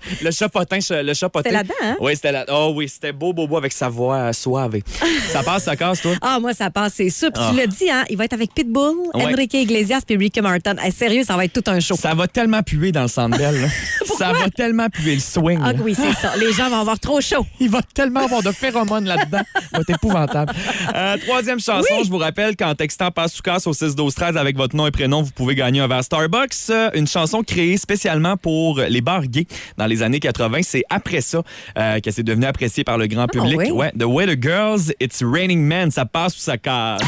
[0.22, 1.50] le chat potin, le chat potin.
[1.50, 1.50] Ah.
[1.50, 1.96] C'était là-dedans, hein?
[2.00, 2.44] Oui, c'était là.
[2.48, 4.76] Oh oui, c'était beau, beau, beau avec sa voix suave.
[5.32, 6.12] ça passe, ça casse, toi?
[6.20, 7.30] Ah, moi, ça passe, c'est sûr.
[7.32, 7.50] Puis Ah.
[7.50, 9.24] tu l'as dit, hein, il va être avec Pitbull, Ouais.
[9.26, 10.76] Enrique Iglesias puis Ricky Martin.
[10.78, 11.96] Hey, sérieux, ça va être tout un show.
[11.96, 13.68] Ça va tellement puer dans le là.
[14.18, 15.58] Ça va tellement puer le swing.
[15.62, 15.78] Ah là.
[15.82, 16.34] oui, c'est ça.
[16.36, 17.44] Les gens vont avoir trop chaud.
[17.60, 19.42] Il va tellement avoir de phéromones là-dedans.
[19.54, 20.52] Ça va être épouvantable.
[20.94, 24.36] Euh, troisième chanson, je vous rappelle qu'en textant passe ou casse au 6 12 13
[24.38, 26.54] avec votre nom et prénom, vous pouvez gagner un verre Starbucks.
[26.70, 30.60] Euh, Une chanson créée spécialement pour les bars gays dans les années 80.
[30.62, 31.42] C'est après ça
[31.78, 33.58] euh, que c'est devenu apprécié par le grand public.
[33.60, 33.70] Ah oui?
[33.70, 37.00] Ouais, The Way the Girls, It's Raining Men, ça passe ou ça casse?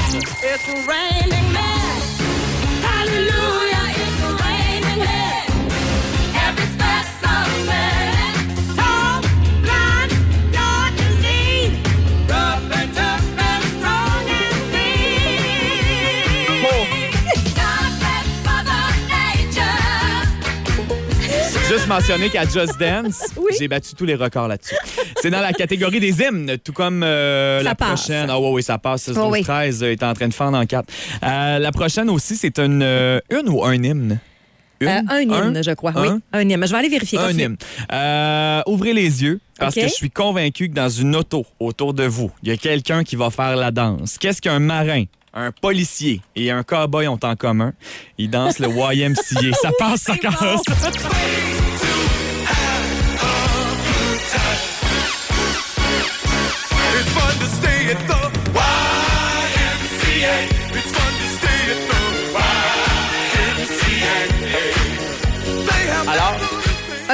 [21.78, 23.52] Juste mentionner qu'à Just Dance, Oui.
[23.56, 24.74] j'ai battu tous les records là-dessus.
[25.22, 28.02] C'est dans la catégorie des hymnes, tout comme euh, la passe.
[28.02, 28.26] prochaine.
[28.28, 29.04] Ah oui, oui, ça passe.
[29.04, 29.42] 6, Oh 12, oui.
[29.44, 30.88] 13 euh, est en train de faire dans 4.
[31.22, 34.18] la prochaine aussi, c'est une, euh, une ou un hymne?
[34.80, 34.88] Une?
[34.88, 35.92] Euh, un hymne, je crois.
[35.94, 36.20] Oui, Un?
[36.32, 36.66] un hymne.
[36.66, 37.18] Je vais aller vérifier.
[37.20, 37.56] Un hymne.
[37.92, 42.04] Euh, ouvrez les yeux parce que je suis convaincu que dans une auto autour de
[42.04, 44.18] vous, il y a quelqu'un qui va faire la danse.
[44.18, 47.72] Qu'est-ce qu'un marin, un policier et un cowboy ont en commun?
[48.18, 49.52] Ils dansent le YMCA.
[49.62, 50.34] ça passe, ça casse.
[50.68, 51.57] It's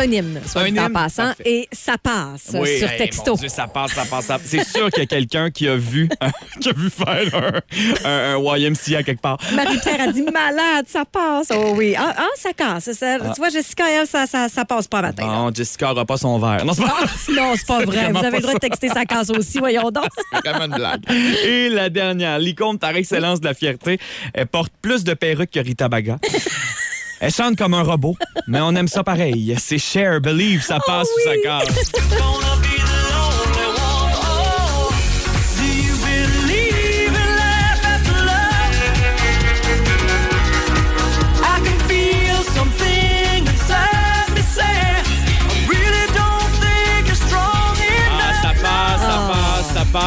[0.05, 1.25] Un hymne, soit Un dit en hymne, passant.
[1.29, 1.43] parfait.
[1.47, 3.33] Et ça passe Oui, sur hey, texto.
[3.33, 4.47] mon Dieu, ça passe, ça passe, ça passe.
[4.49, 6.09] C'est sûr qu'il y a quelqu'un qui a vu,
[6.61, 7.63] qui a vu faire
[8.05, 9.39] un, un- un YMCA quelque part.
[9.55, 11.49] Marie-Pierre a dit malade, ça passe.
[11.55, 11.95] Oh oui.
[11.97, 12.93] Ah, ah, ça casse.
[12.93, 15.27] Ça- Tu vois, Jessica, elle, ça, ça, ça passe pas matin.
[15.27, 16.65] Non, Jessica n'aura pas son verre.
[16.65, 18.11] Non, c'est pas Ah, non, c'est pas C'est vrai.
[18.13, 18.69] Vous avez le droit de ça.
[18.69, 20.05] texter sa casse aussi, voyons donc.
[20.45, 21.03] vraiment une blague.
[21.45, 23.99] Et la dernière, l'icône par excellence de la fierté,
[24.35, 26.19] elle porte plus de perruques que Rita Baga.
[27.21, 29.55] Elle chante comme un robot, mais on aime ça pareil.
[29.59, 31.91] C'est Cher, Believe, ça passe ou ça casse.
[32.11, 32.74] gonna be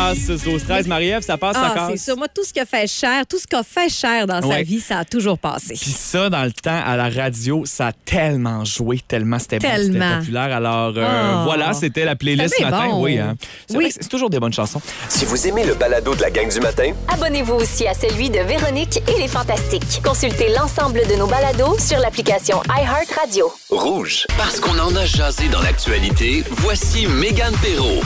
[0.07, 2.03] passe 6 12 13 Marie-Ève, ça passe, ça Ah, c'est casse.
[2.05, 2.17] sûr.
[2.17, 4.61] Moi, tout ce qui a fait cher, tout ce qui a fait cher dans sa
[4.61, 5.73] vie, ça a toujours passé.
[5.79, 9.67] Puis ça, dans le temps, à la radio, ça a tellement joué, tellement c'était bon,
[9.69, 10.19] c'était Tellement.
[10.19, 10.55] populaire.
[10.55, 11.05] Alors euh,
[11.39, 11.43] Oh.
[11.45, 12.87] voilà, c'était la playlist ce matin.
[12.89, 13.03] bon.
[13.03, 13.35] Oui, hein.
[13.67, 13.83] C'est Oui.
[13.85, 14.81] vrai que c'est toujours des bonnes chansons.
[15.09, 18.39] Si vous aimez le balado de la gang du matin, Abonnez-vous aussi à celui de
[18.39, 20.01] Véronique et les Fantastiques.
[20.03, 23.51] Consultez l'ensemble de nos balados sur l'application iHeartRadio.
[23.69, 24.25] rouge.
[24.37, 28.01] Parce qu'on en a jasé dans l'actualité, voici Mégane Perrault.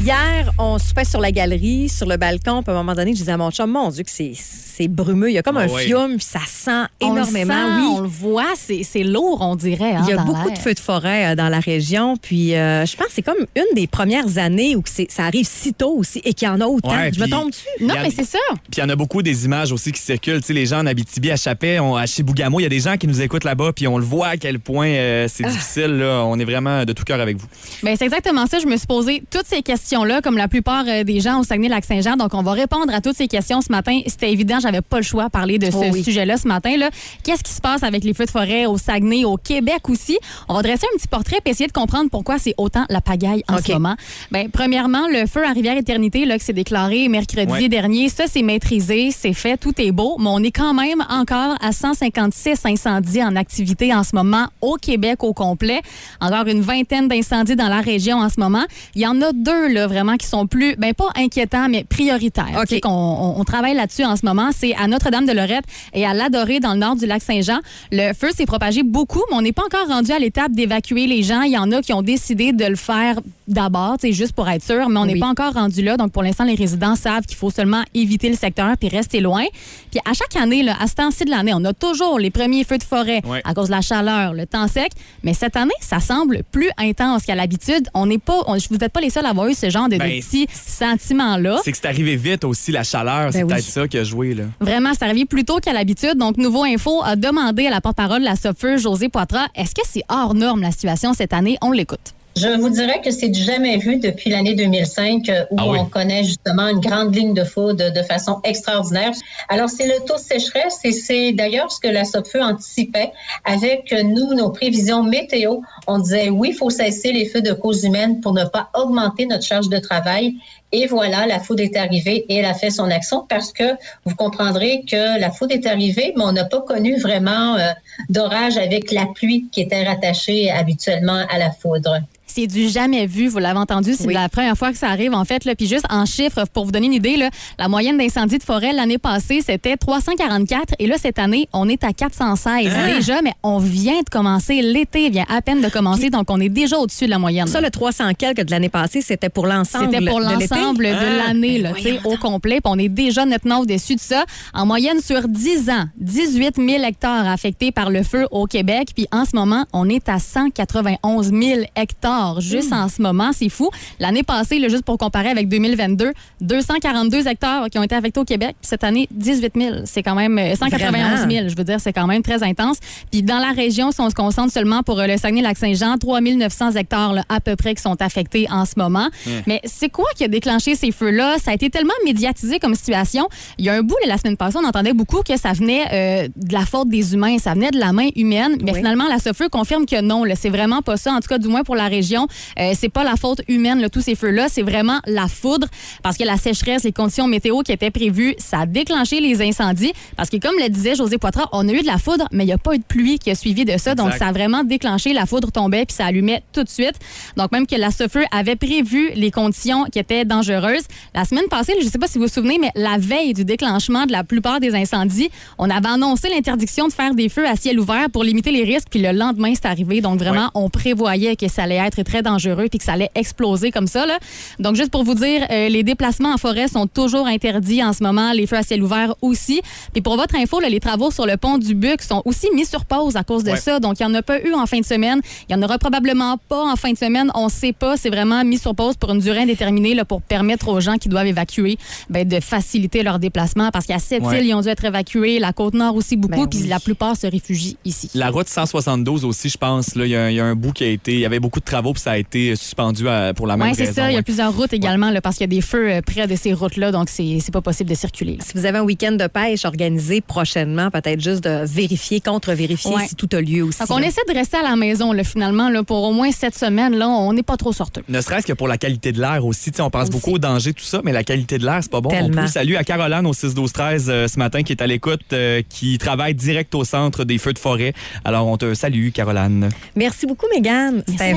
[0.00, 3.18] Hier, on soupait sur la galerie, sur le balcon, puis à un moment donné, je
[3.18, 5.30] disais à mon chum, mon Dieu, que c'est c'est brumeux.
[5.30, 5.84] Il y a comme Ah un ouais.
[5.84, 6.70] fiume, puis ça sent
[7.02, 7.52] On le énormément.
[7.54, 7.94] sent, oui.
[7.98, 9.92] On le voit, c'est c'est lourd, on dirait.
[9.92, 12.16] hein, Il y a beaucoup de feux de forêt euh, dans la région.
[12.16, 15.72] Puis euh, je pense que c'est comme une des premières années où ça arrive si
[15.74, 16.90] tôt aussi et qu'il y en a autant.
[16.90, 17.62] Ouais, je me tombe dessus.
[17.80, 18.38] Non, a- mais c'est ça.
[18.48, 20.40] Puis il y en a beaucoup des images aussi qui circulent.
[20.40, 22.80] Tu sais, les gens en Abitibi, à Chapet, on- à Chibougamau, il y a des
[22.80, 25.98] gens qui nous écoutent là-bas, puis on le voit à quel point euh, c'est difficile.
[25.98, 26.24] Là.
[26.24, 27.46] On est vraiment de tout cœur avec vous.
[27.82, 28.58] Ben, c'est exactement ça.
[28.58, 32.16] Je me suis posé toutes ces questions-là, comme la plupart euh, des gens au Saguenay-Lac-Saint-Jean.
[32.16, 34.00] Donc, on va répondre à toutes ces questions ce matin.
[34.06, 36.04] C'était évident, j'avais pas le choix de parler de ce Oh oui.
[36.04, 36.76] sujet-là ce matin.
[36.76, 36.90] là.
[37.24, 40.18] Qu'est-ce qui se passe avec les feux de forêt au Saguenay, au Québec aussi?
[40.48, 43.42] On va dresser un petit portrait et essayer de comprendre pourquoi c'est autant la pagaille
[43.48, 43.62] en OK.
[43.66, 43.96] ce moment.
[44.30, 47.68] Ben, premièrement, le feu à Rivière-Éternité, là, qui s'est déclaré mercredi Ouais.
[47.68, 51.56] dernier, ça, c'est maîtrisé, c'est fait, tout est beau, mais on est quand même encore
[51.60, 55.80] à 156 incendies en activité en ce moment au Québec au complet.
[56.20, 58.62] Encore une vingtaine d'incendies dans la région en ce moment.
[58.94, 62.46] Il y en a deux, là, vraiment, qui sont plus, ben pas inquiétants, mais prioritaires.
[62.56, 62.66] OK.
[62.68, 64.50] Tu sais, qu'on- on, on travaille là-dessus en ce moment.
[64.56, 67.58] C'est à Notre-Dame-de-Lorette et à Ladoré, dans le nord du lac Saint-Jean.
[67.90, 71.22] Le feu s'est propagé beaucoup, mais on n'est pas encore rendu à l'étape d'évacuer les
[71.22, 71.42] gens.
[71.42, 74.48] Il y en a qui ont décidé de le faire d'abord, tu sais, juste pour
[74.48, 75.20] être sûr, mais on n'est Oui.
[75.20, 75.96] pas encore rendu là.
[75.96, 79.44] Donc, pour l'instant, les résidents savent qu'il faut seulement éviter le secteur puis rester loin.
[79.90, 82.64] Puis à chaque année, là, à ce temps-ci de l'année, on a toujours les premiers
[82.64, 83.42] feux de forêt Ouais.
[83.44, 84.92] à cause de la chaleur, le temps sec.
[85.22, 87.88] Mais cette année, ça semble plus intense qu'à l'habitude.
[87.94, 89.94] On n'est pas, on- vous n'êtes pas les seuls à avoir eu ce genre de,
[89.94, 91.58] de Ben, petits sentiments-là.
[91.64, 93.32] C'est que c'est arrivé vite aussi, la chaleur.
[93.32, 93.52] c'est Ben oui.
[93.54, 94.34] peut-être ça qui a joué.
[94.34, 94.44] Là.
[94.60, 96.16] Vraiment, c'est arrivé plus tôt qu'à l'habitude.
[96.16, 99.82] Donc, Nouveau Info a demandé à la porte-parole de la SOFEU, José Poitras, est-ce que
[99.84, 101.56] c'est hors norme la situation cette année?
[101.62, 102.14] On l'écoute.
[102.34, 105.78] Je vous dirais que c'est du jamais vu depuis l'année 2005 euh, où Ah oui.
[105.80, 109.12] on connaît justement une grande ligne de foudre de façon extraordinaire.
[109.48, 113.12] Alors, c'est le taux de sécheresse et c'est d'ailleurs ce que la SOPFEU anticipait
[113.44, 115.58] avec euh, nous, nos prévisions météo.
[115.86, 119.26] On disait oui, il faut cesser les feux de cause humaine pour ne pas augmenter
[119.26, 120.34] notre charge de travail.
[120.72, 123.74] Et voilà, la foudre est arrivée et elle a fait son action parce que
[124.06, 127.72] vous comprendrez que la foudre est arrivée, mais on n'a pas connu vraiment euh,
[128.08, 132.00] d'orage avec la pluie qui était rattachée habituellement à la foudre.
[132.34, 134.14] C'est du jamais vu, vous l'avez entendu, c'est Oui.
[134.14, 135.44] la première fois que ça arrive en fait.
[135.44, 135.54] Là.
[135.54, 138.72] Puis juste en chiffres, pour vous donner une idée, là, la moyenne d'incendie de forêt
[138.72, 142.94] l'année passée, c'était 344 et là, cette année, on est à 416 Hein?
[142.96, 146.48] déjà, mais on vient de commencer, l'été vient à peine de commencer, donc on est
[146.48, 147.46] déjà au-dessus de la moyenne.
[147.46, 151.26] Ça, le 300 quelques de l'année passée, c'était pour l'ensemble C'était pour l'ensemble de Ah,
[151.28, 152.60] l'année, ben au complet.
[152.62, 154.24] Puis on est déjà nettement au-dessus de ça.
[154.54, 158.88] En moyenne, sur 10 ans, 18 000 hectares affectés par le feu au Québec.
[158.94, 163.30] Puis en ce moment, on est à 191 000 hectares juste en ce moment.
[163.32, 163.70] C'est fou.
[164.00, 168.24] L'année passée, là, juste pour comparer avec 2022, 242 hectares qui ont été affectés au
[168.24, 168.56] Québec.
[168.60, 169.76] Puis cette année, 18 000.
[169.84, 171.48] C'est quand même euh, 191 000.
[171.48, 172.78] Je veux dire, c'est quand même très intense.
[173.10, 176.72] Puis dans la région, si on se concentre seulement pour euh, le Saguenay-Lac-Saint-Jean, 3 900
[176.72, 179.08] hectares là, à peu près qui sont affectés en ce moment.
[179.46, 181.36] Mais c'est quoi qui a déclenché ces feux-là?
[181.42, 183.28] Ça a été tellement médiatisé comme situation.
[183.58, 185.82] Il y a un bout, là, la semaine passée, on entendait beaucoup que ça venait
[185.92, 188.56] euh, de la faute des humains, ça venait de la main humaine.
[188.62, 188.78] Mais Oui.
[188.78, 191.12] finalement, la SOFEU confirme que non, c'est vraiment pas ça.
[191.12, 193.88] En tout cas, du moins pour la région, euh, c'est pas la faute humaine, là,
[193.88, 194.48] tous ces feux-là.
[194.48, 195.66] C'est vraiment la foudre
[196.02, 199.92] parce que la sécheresse, les conditions météo qui étaient prévues, ça a déclenché les incendies.
[200.16, 202.48] Parce que, comme le disait José Poitras, on a eu de la foudre, mais il
[202.48, 203.94] n'y a pas eu de pluie qui a suivi de ça.
[203.94, 205.12] Donc, ça a vraiment déclenché.
[205.12, 206.94] La foudre tombait puis ça allumait tout de suite.
[207.36, 210.84] Donc, même que la SOFEU avait prévu les conditions qui étaient dangereuses.
[211.14, 213.44] La semaine passée, je ne sais pas si vous vous souvenez, mais la veille du
[213.44, 217.56] déclenchement de la plupart des incendies, on avait annoncé l'interdiction de faire des feux à
[217.56, 218.88] ciel ouvert pour limiter les risques.
[218.90, 220.00] Puis le lendemain, c'est arrivé.
[220.00, 223.70] Donc, vraiment, on prévoyait que ça allait être très dangereux puis que ça allait exploser
[223.70, 224.06] comme ça.
[224.06, 224.18] Là.
[224.58, 228.02] Donc, juste pour vous dire, euh, les déplacements en forêt sont toujours interdits en ce
[228.02, 228.32] moment.
[228.32, 229.60] Les feux à ciel ouvert aussi.
[229.92, 232.66] Puis pour votre info, là, les travaux sur le pont du Buc sont aussi mis
[232.66, 233.56] sur pause à cause de Ouais.
[233.56, 233.80] ça.
[233.80, 235.20] Donc, il n'y en a pas eu en fin de semaine.
[235.48, 237.30] Il n'y en aura probablement pas en fin de semaine.
[237.34, 237.96] On ne sait pas.
[237.96, 241.08] C'est vraiment mis sur pause pour une durée indéterminée là, pour permettre aux gens qui
[241.08, 241.76] doivent évacuer
[242.08, 243.70] ben, de faciliter leur déplacement.
[243.70, 244.40] Parce qu'à cette Ouais.
[244.40, 245.38] île, ils ont dû être évacués.
[245.38, 246.46] La Côte-Nord aussi beaucoup.
[246.46, 248.10] Ben Puis la plupart se réfugient ici.
[248.14, 249.94] La route 172 aussi, je pense.
[249.94, 251.12] là, Il y, a- il y a un bout qui a été.
[251.12, 253.68] Il y avait beaucoup de travaux puis ça a été suspendu à- pour la même
[253.68, 253.94] Oui, c'est raison.
[253.94, 254.10] ça.
[254.10, 254.22] Il y a ouais.
[254.22, 256.92] plusieurs routes également, là, parce qu'il y a des feux euh, près de ces routes-là,
[256.92, 258.38] donc c'est pas possible de circuler.
[258.44, 263.06] Si vous avez un week-end de pêche organisé prochainement, peut-être juste de vérifier, contre-vérifier Ouais.
[263.08, 263.78] si tout a lieu aussi.
[263.80, 264.06] Donc, on là.
[264.06, 266.94] essaie de rester à la maison, là, finalement, là, pour au moins cette semaine.
[266.96, 268.02] Là, on n'est pas trop sorteux.
[268.08, 269.70] Ne serait-ce que pour la qualité de l'air aussi.
[269.78, 270.10] On pense Aussi.
[270.12, 272.10] beaucoup au danger, tout ça, mais la qualité de l'air, c'est pas bon.
[272.10, 272.42] Tellement.
[272.42, 275.62] On peut saluer à Caroline au 6-12-13 euh, ce matin qui est à l'écoute, euh,
[275.68, 277.92] qui travaille direct au centre des feux de forêt.
[278.24, 279.68] Alors, on te salue, Caroline.
[279.96, 281.02] Merci beaucoup, Mégane.
[281.08, 281.32] C'était.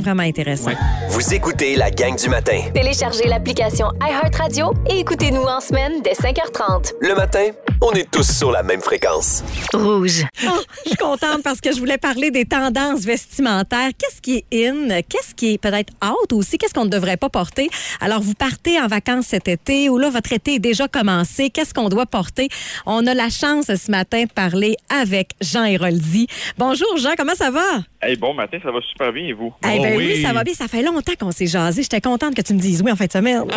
[0.00, 0.70] Vraiment, vraiment intéressant.
[1.10, 2.60] Vous écoutez la gang du matin.
[2.72, 6.94] Téléchargez l'application iHeartRadio et écoutez-nous en semaine dès 5h30.
[7.00, 7.50] Le matin,
[7.80, 9.44] on est tous sur la même fréquence.
[9.72, 10.24] Rouge.
[10.46, 10.48] Oh,
[10.84, 13.90] je suis contente parce que je voulais parler des tendances vestimentaires.
[13.96, 14.88] Qu'est-ce qui est in?
[15.08, 16.58] Qu'est-ce qui est peut-être out aussi?
[16.58, 17.68] Qu'est-ce qu'on ne devrait pas porter?
[18.00, 21.50] Alors, vous partez en vacances cet été ou là, votre été est déjà commencé.
[21.50, 22.48] Qu'est-ce qu'on doit porter?
[22.86, 26.26] On a la chance ce matin de parler avec Jean Héroldi.
[26.58, 27.64] Bonjour, Jean, comment ça va?
[28.02, 29.52] Hey, bon matin, ça va super bien et vous?
[29.64, 30.12] Eh ben Oh oui.
[30.16, 30.22] oui.
[30.22, 30.54] ça va bien.
[30.54, 31.82] Ça fait longtemps qu'on s'est jasé.
[31.82, 33.44] J'étais contente que tu me dises oui en fin de semaine.
[33.46, 33.54] Là,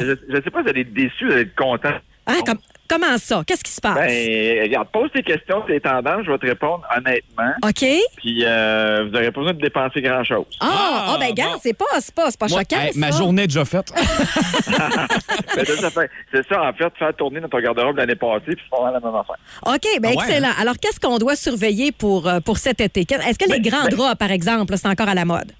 [0.00, 1.98] je, je sais pas, vous allez être déçus, vous allez être contents.
[2.26, 2.58] Ah, com-
[2.90, 3.42] comment ça?
[3.46, 3.94] Qu'est-ce qui se passe?
[3.94, 7.52] Ben, regarde, pose tes questions, tes tendances, je vais te répondre honnêtement.
[7.64, 7.84] OK.
[8.16, 10.46] Puis euh, vous n'aurez pas besoin de dépenser grand-chose.
[10.60, 11.34] Ah, Ah, ah, ben, bon.
[11.34, 12.80] garde, c'est pas, c'est pas, c'est pas Moi, choquant.
[12.82, 13.18] hey, ma ça.
[13.18, 13.92] journée est déjà faite.
[15.56, 18.54] Ben, ça, ça fait- C'est ça, en fait, faire tourner dans ton garde-robe l'année passée,
[18.54, 19.36] puis c'est pas la même affaire.
[19.66, 20.52] OK, ben Ah ouais, excellent.
[20.60, 23.04] Alors, qu'est-ce qu'on doit surveiller pour, euh, pour cet été?
[23.04, 25.24] Qu'est- Est-ce que les Ben, grands ben- draps, par exemple, là, c'est encore à la
[25.24, 25.52] mode?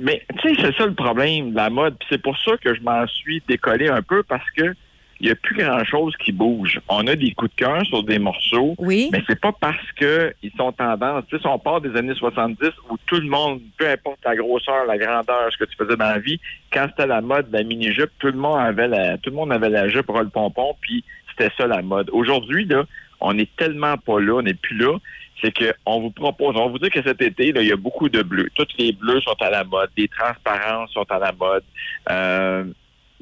[0.00, 1.96] Mais tu sais, c'est ça le problème de la mode.
[1.98, 4.74] Puis c'est pour ça que je m'en suis décollé un peu parce que
[5.22, 6.80] il n'y a plus grand-chose qui bouge.
[6.88, 9.08] On a des coups de cœur sur des morceaux, Oui.
[9.12, 11.22] mais c'est pas parce que ils sont tendance.
[11.28, 12.58] Tu sais, si on part des années 70
[12.90, 16.06] où tout le monde, peu importe la grosseur, la grandeur, ce que tu faisais dans
[16.10, 16.40] la vie,
[16.72, 19.52] quand c'était la mode de la mini-jupe, tout le monde avait la, tout le monde
[19.52, 22.10] avait la jupe roll pompon, puis c'était ça la mode.
[22.12, 22.84] Aujourd'hui, là,
[23.20, 24.98] on est tellement pas là, on n'est plus là.
[25.40, 28.08] C'est qu'on vous propose, on vous dire que cet été, là, il y a beaucoup
[28.08, 28.48] de bleus.
[28.54, 31.64] Toutes les bleus sont à la mode, les transparences sont à la mode.
[32.10, 32.64] Euh,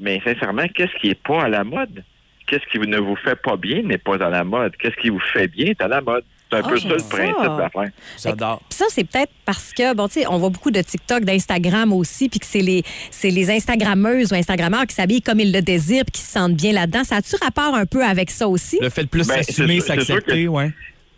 [0.01, 2.03] mais sincèrement, qu'est-ce qui est pas à la mode?
[2.47, 4.75] Qu'est-ce qui ne vous fait pas bien n'est pas à la mode?
[4.75, 6.23] Qu'est-ce qui vous fait bien est à la mode?
[6.49, 7.47] C'est un Ah, peu ça le principe ça.
[7.47, 7.91] de l'affaire.
[8.21, 8.59] J'adore.
[8.69, 11.93] Puis ça, c'est peut-être parce que, bon, tu sais, on voit beaucoup de TikTok, d'Instagram
[11.93, 15.61] aussi, puis que c'est les, c'est les Instagrammeuses ou Instagrammeurs qui s'habillent comme ils le
[15.61, 17.05] désirent, puis qui se sentent bien là-dedans.
[17.05, 18.79] Ça a-tu rapport un peu avec ça aussi?
[18.81, 20.71] Le fait de plus Ben, s'assumer, c'est sûr- c'est sûr s'accepter, que- ouais.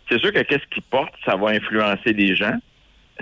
[0.08, 2.54] C'est sûr que qu'est-ce qu'ils portent, ça va influencer les gens.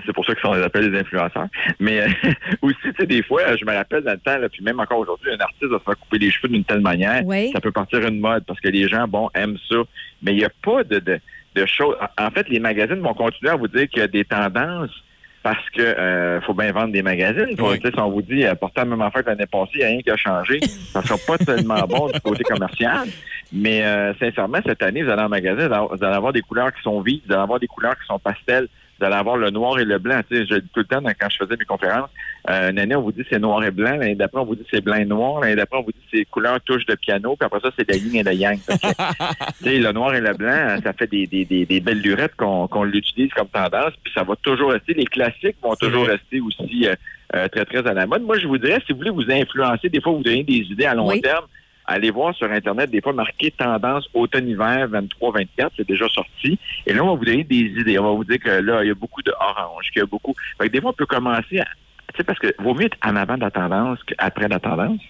[0.05, 1.47] C'est pour ça qu'on les appelle des influenceurs.
[1.79, 2.07] Mais euh,
[2.61, 4.79] aussi, tu sais, des fois, euh, je me rappelle dans le temps, là, puis même
[4.79, 7.51] encore aujourd'hui, un artiste va se faire couper les cheveux d'une telle manière, Oui.
[7.53, 9.77] ça peut partir une mode parce que les gens, bon, aiment ça.
[10.23, 11.19] Mais il n'y a pas de, de,
[11.55, 11.95] de choses.
[12.19, 14.89] En fait, les magazines vont continuer à vous dire qu'il y a des tendances
[15.43, 17.55] parce que euh, faut bien vendre des magazines.
[17.59, 17.77] Oui.
[17.79, 19.79] tu sais, Si on vous dit euh, porter la même affaire que l'année passée, il
[19.79, 23.07] n'y a rien qui a changé, ça sera pas tellement bon du côté commercial.
[23.51, 26.41] Mais euh, sincèrement, cette année, vous allez en magasin, vous allez- vous allez avoir des
[26.41, 28.67] couleurs qui sont vives, vous allez avoir des couleurs qui sont pastels,
[28.99, 30.21] vous allez avoir le noir et le blanc.
[30.29, 32.09] Tu sais, je dis tout le temps quand je faisais mes conférences.
[32.49, 33.91] Euh, une année, on vous dit c'est noir et blanc.
[33.91, 35.41] L'année d'après, on vous dit c'est blanc et noir.
[35.41, 37.35] L'année d'après, on vous dit c'est couleur touche de piano.
[37.35, 38.59] Puis après ça, c'est la yin et le yang.
[38.65, 38.73] Que,
[39.57, 42.35] tu sais, le noir et le blanc, ça fait des, des, des, des belles lurettes
[42.35, 43.93] qu'on qu'on l'utilise comme tendance.
[44.03, 44.93] Puis ça va toujours rester.
[44.93, 46.13] Les classiques vont toujours vrai.
[46.13, 46.95] rester aussi euh,
[47.35, 48.23] euh, très, très à la mode.
[48.23, 50.85] Moi, je vous dirais, si vous voulez vous influencer, des fois, vous donner des idées
[50.85, 51.21] à long Oui.
[51.21, 51.45] terme.
[51.93, 56.57] Allez voir sur Internet, des fois marqué tendance automne-hiver 23-24, c'est déjà sorti.
[56.87, 57.99] Et là, on va vous donner des idées.
[57.99, 60.07] On va vous dire que là, il y a beaucoup de orange, qu'il y a
[60.07, 60.33] beaucoup.
[60.59, 61.65] Des fois, on peut commencer à.
[62.11, 65.01] Tu sais, parce que vaut mieux être en avant de la tendance qu'après la tendance.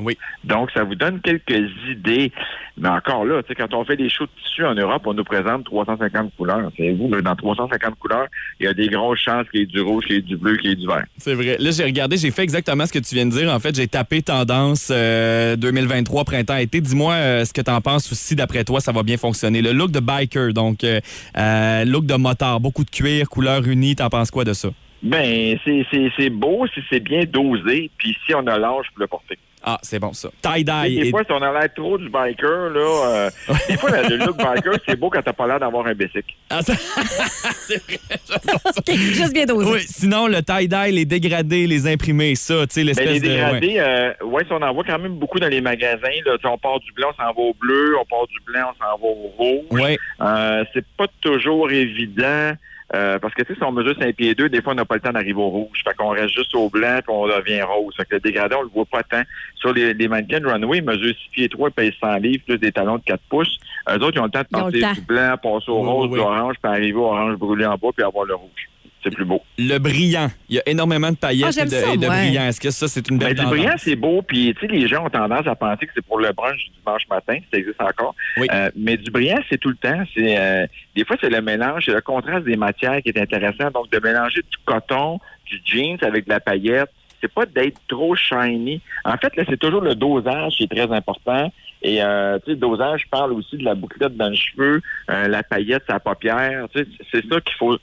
[0.00, 0.16] Oui.
[0.44, 2.32] Donc, ça vous donne quelques idées.
[2.78, 5.64] Mais encore là, quand on fait des shows de tissu en Europe, on nous présente
[5.64, 6.70] 350 couleurs.
[6.76, 8.26] C'est vous, là, dans 350 couleurs,
[8.58, 10.36] il y a des grosses chances qu'il y ait du rouge, qu'il y ait du
[10.36, 11.04] bleu, qu'il y ait du vert.
[11.18, 11.56] C'est vrai.
[11.58, 13.52] Là, j'ai regardé, j'ai fait exactement ce que tu viens de dire.
[13.52, 16.80] En fait, j'ai tapé tendance euh, 2023 printemps-été.
[16.80, 18.34] Dis-moi euh, ce que tu en penses aussi.
[18.34, 19.62] D'après toi, ça va bien fonctionner.
[19.62, 21.00] Le look de biker, donc euh,
[21.36, 23.96] euh, look de motard, beaucoup de cuir, couleur unie.
[23.96, 24.70] T'en penses quoi de ça?
[25.02, 29.00] Ben, c'est- c'est c'est beau si c'est bien dosé, puis si on a l'âge pour
[29.00, 29.38] le porter.
[29.64, 30.28] Ah, c'est bon ça.
[30.42, 30.96] Tie-dye.
[30.96, 33.30] Des et- fois, si on a l'air trop du biker, là, euh,
[33.68, 36.36] des fois, le look biker, c'est beau quand t'as pas l'air d'avoir un basic.
[36.50, 36.74] Ah, ça-
[37.68, 38.96] c'est vrai.
[38.96, 39.70] Juste bien dosé.
[39.72, 43.26] Oui, sinon, le tie-dye, les dégradés, les imprimés, ça, tu sais, Ben, l'espèce les de...
[43.26, 43.60] ouais.
[43.60, 46.08] dégradés, euh, ouais, ça, on en voit quand même beaucoup dans les magasins.
[46.26, 46.36] Là.
[46.44, 47.94] On part du blanc, on s'en va au bleu.
[48.00, 49.80] On part du blanc, on s'en va au rouge.
[49.80, 49.96] Ouais.
[50.20, 52.54] Euh, c'est pas toujours évident.
[52.94, 54.84] Euh, parce que tu sais, si on mesure 5 pieds 2, des fois, on n'a
[54.84, 55.82] pas le temps d'arriver au rouge.
[55.82, 57.94] Fait qu'on reste juste au blanc puis on devient rose.
[57.96, 59.22] Fait que le dégradé, on le voit pas tant.
[59.56, 62.44] Sur les, les mannequins de runway, ils mesurent 6 pieds 3, ils pèsent 100 livres,
[62.46, 63.58] plus des talons de 4 pouces.
[63.88, 64.92] Eux autres, ils ont le temps de passer temps.
[64.92, 66.20] du blanc, passer au Oui, rose, oui, du oui.
[66.26, 68.68] orange, puis arriver au orange brûlé en bas, puis avoir le rouge.
[69.02, 69.42] C'est plus beau.
[69.58, 70.28] Le brillant.
[70.48, 72.08] Il y a énormément de Ah, paillettes j'aime et de, ça, et de ouais.
[72.08, 72.44] brillant.
[72.44, 73.58] Est-ce que ça, c'est une Ben, belle du tendance?
[73.58, 76.18] brillant, c'est beau, puis tu sais, les gens ont tendance à penser que c'est pour
[76.20, 78.14] le brunch du dimanche matin, si ça existe encore.
[78.36, 78.46] Oui.
[78.52, 80.02] Euh, mais du brillant, c'est tout le temps.
[80.14, 83.70] C'est euh, Des fois, c'est le mélange, c'est le contraste des matières qui est intéressant.
[83.72, 88.14] Donc, de mélanger du coton, du jeans avec de la paillette, c'est pas d'être trop
[88.16, 88.80] shiny.
[89.04, 91.52] En fait, là, c'est toujours le dosage qui est très important.
[91.84, 94.80] Et euh, tu sais, le dosage, je parle aussi de la bouclette dans le cheveu,
[95.10, 96.66] euh, la paillette, sa paupière.
[96.74, 97.76] Tu sais, c'est ça qu'il faut.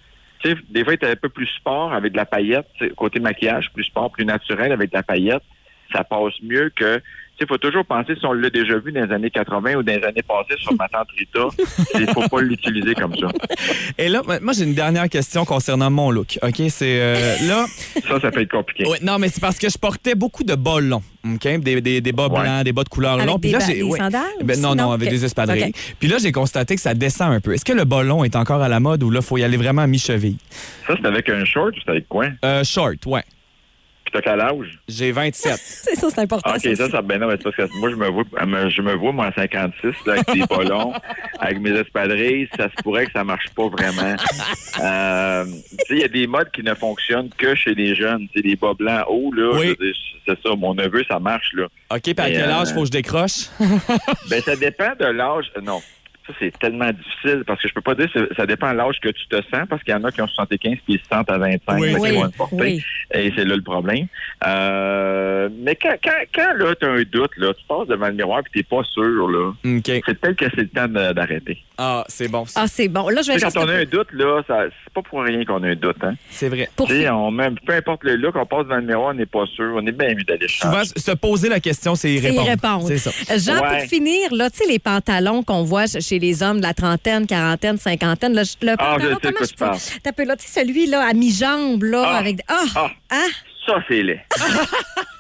[0.44, 3.84] Sais, des fois, être un peu plus sport avec de la paillette, côté maquillage, plus
[3.84, 5.44] sport, plus naturel avec de la paillette,
[5.92, 7.02] ça passe mieux que.
[7.40, 9.94] Sais, faut toujours penser si on l'a déjà vu dans les années 80 ou dans
[9.96, 11.48] les années passées sur ma tante Rita,
[12.00, 13.28] il faut pas l'utiliser comme ça.
[13.98, 16.38] Et là, moi, j'ai une dernière question concernant mon look.
[16.42, 17.66] OK, c'est euh, là.
[18.08, 18.88] Ça, ça peut être compliqué.
[18.88, 21.04] Ouais, non, mais c'est parce que je portais beaucoup de bas longs.
[21.26, 21.44] OK?
[21.60, 23.38] Des, des, des bas blancs, des bas de couleur longs.
[23.40, 23.98] Puis des là, j'ai- des ouais.
[24.00, 25.14] sandales Ben, non, non, avec OK.
[25.14, 25.74] des espadrilles.
[26.00, 27.54] Puis là, j'ai constaté que ça descend un peu.
[27.54, 29.58] Est-ce que le bas long est encore à la mode ou là, faut y aller
[29.58, 30.38] vraiment à mi-cheville?
[30.88, 32.26] Ça, c'est avec un short ou c'est avec quoi?
[32.44, 33.24] Euh, short, ouais.
[34.12, 34.80] T'as quel âge?
[34.88, 35.54] J'ai 27.
[35.64, 36.52] C'est ça, c'est important.
[36.56, 38.82] OK, ça, ça, ben non, mais c'est parce que moi, je me vois, me- je
[38.82, 40.94] me vois, moi, à 56, là, avec des pas longs,
[41.40, 44.16] avec mes espadrilles, ça se pourrait que ça marche pas vraiment.
[44.82, 48.28] Euh, tu sais, il y a des modes qui ne fonctionnent que chez les jeunes.
[48.34, 49.52] C'est des bas blancs hauts, là.
[49.60, 49.76] Oui.
[50.26, 51.66] C'est ça, mon neveu, ça marche, là.
[51.92, 53.48] OK, Et, quel euh, âge faut que je décroche?
[54.30, 55.52] Ben, ça dépend de l'âge.
[55.58, 55.82] euh, Non.
[56.30, 59.00] Ça, c'est tellement difficile parce que je peux pas dire que ça dépend de l'âge
[59.02, 61.06] que tu te sens parce qu'il y en a qui ont 75 puis ils se
[61.06, 61.80] sentent à 25.
[61.80, 61.96] Oui.
[62.00, 62.56] Oui, vont le porter.
[62.56, 62.84] oui.
[63.14, 64.06] Et c'est là le problème.
[64.46, 68.14] Euh, mais quand, quand, quand là, tu as un doute, là, tu passes devant le
[68.14, 69.54] miroir et tu pas sûr, là,
[70.06, 71.64] c'est peut-être que c'est le temps d'arrêter.
[71.82, 72.46] Ah, c'est bon.
[72.46, 72.62] ça.
[72.64, 73.08] Ah, c'est bon.
[73.08, 73.48] Là, je vais sais.
[73.54, 75.96] Quand on a un doute, là, ça, c'est pas pour rien qu'on a un doute.
[76.04, 76.16] Hein.
[76.30, 76.70] C'est vrai.
[76.76, 79.26] Pour sais, on même, peu importe le look, on passe devant le miroir, on n'est
[79.26, 79.72] pas sûr.
[79.76, 82.50] On est bien mieux d'aller Souvent, se poser la question, c'est y C'est y répondre.
[82.50, 82.88] répondre.
[82.90, 83.12] C'est ça.
[83.34, 83.80] Euh, Jean, Ouais.
[83.80, 87.26] pour finir, là, tu sais, les pantalons qu'on voit chez les hommes de la trentaine,
[87.26, 89.78] quarantaine, cinquantaine, le, le Ah, je pantalon, sais de comment je parles.
[90.04, 92.18] T'as peu, là, tu sais, celui-là, à mi-jambe, là, Ah.
[92.18, 92.40] avec...
[92.50, 92.64] Ah!
[92.76, 92.90] Ah.
[93.12, 93.28] Hein?
[93.66, 94.20] Ça, c'est laid.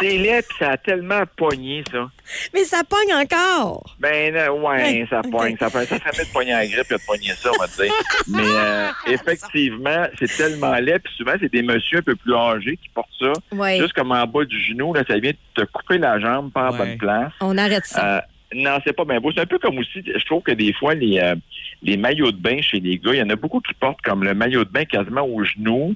[0.00, 2.08] c'est laid, puis ça a tellement pogné, ça.
[2.52, 3.96] Mais ça pogne encore!
[4.00, 5.56] Ben, euh, ouais, Ouais, ça pogne.
[5.58, 7.68] Ça, fait- ça serait mieux de pogner la grippe que de pogner ça, on va
[7.68, 7.92] te dire.
[8.28, 10.98] Mais euh, effectivement, c'est tellement laid.
[11.00, 13.32] Puis souvent, c'est des messieurs un peu plus âgés qui portent ça.
[13.52, 13.78] Oui.
[13.78, 16.68] Juste comme en bas du genou, là, ça vient de te couper la jambe, pas
[16.68, 16.78] en Ouais.
[16.78, 17.32] bonne place.
[17.40, 18.16] On arrête ça.
[18.16, 18.20] Euh,
[18.54, 19.32] non, c'est pas bien beau.
[19.32, 21.34] C'est un peu comme aussi, je trouve que des fois, les, euh,
[21.82, 24.22] les maillots de bain chez les gars, il y en a beaucoup qui portent comme
[24.22, 25.94] le maillot de bain quasiment au genou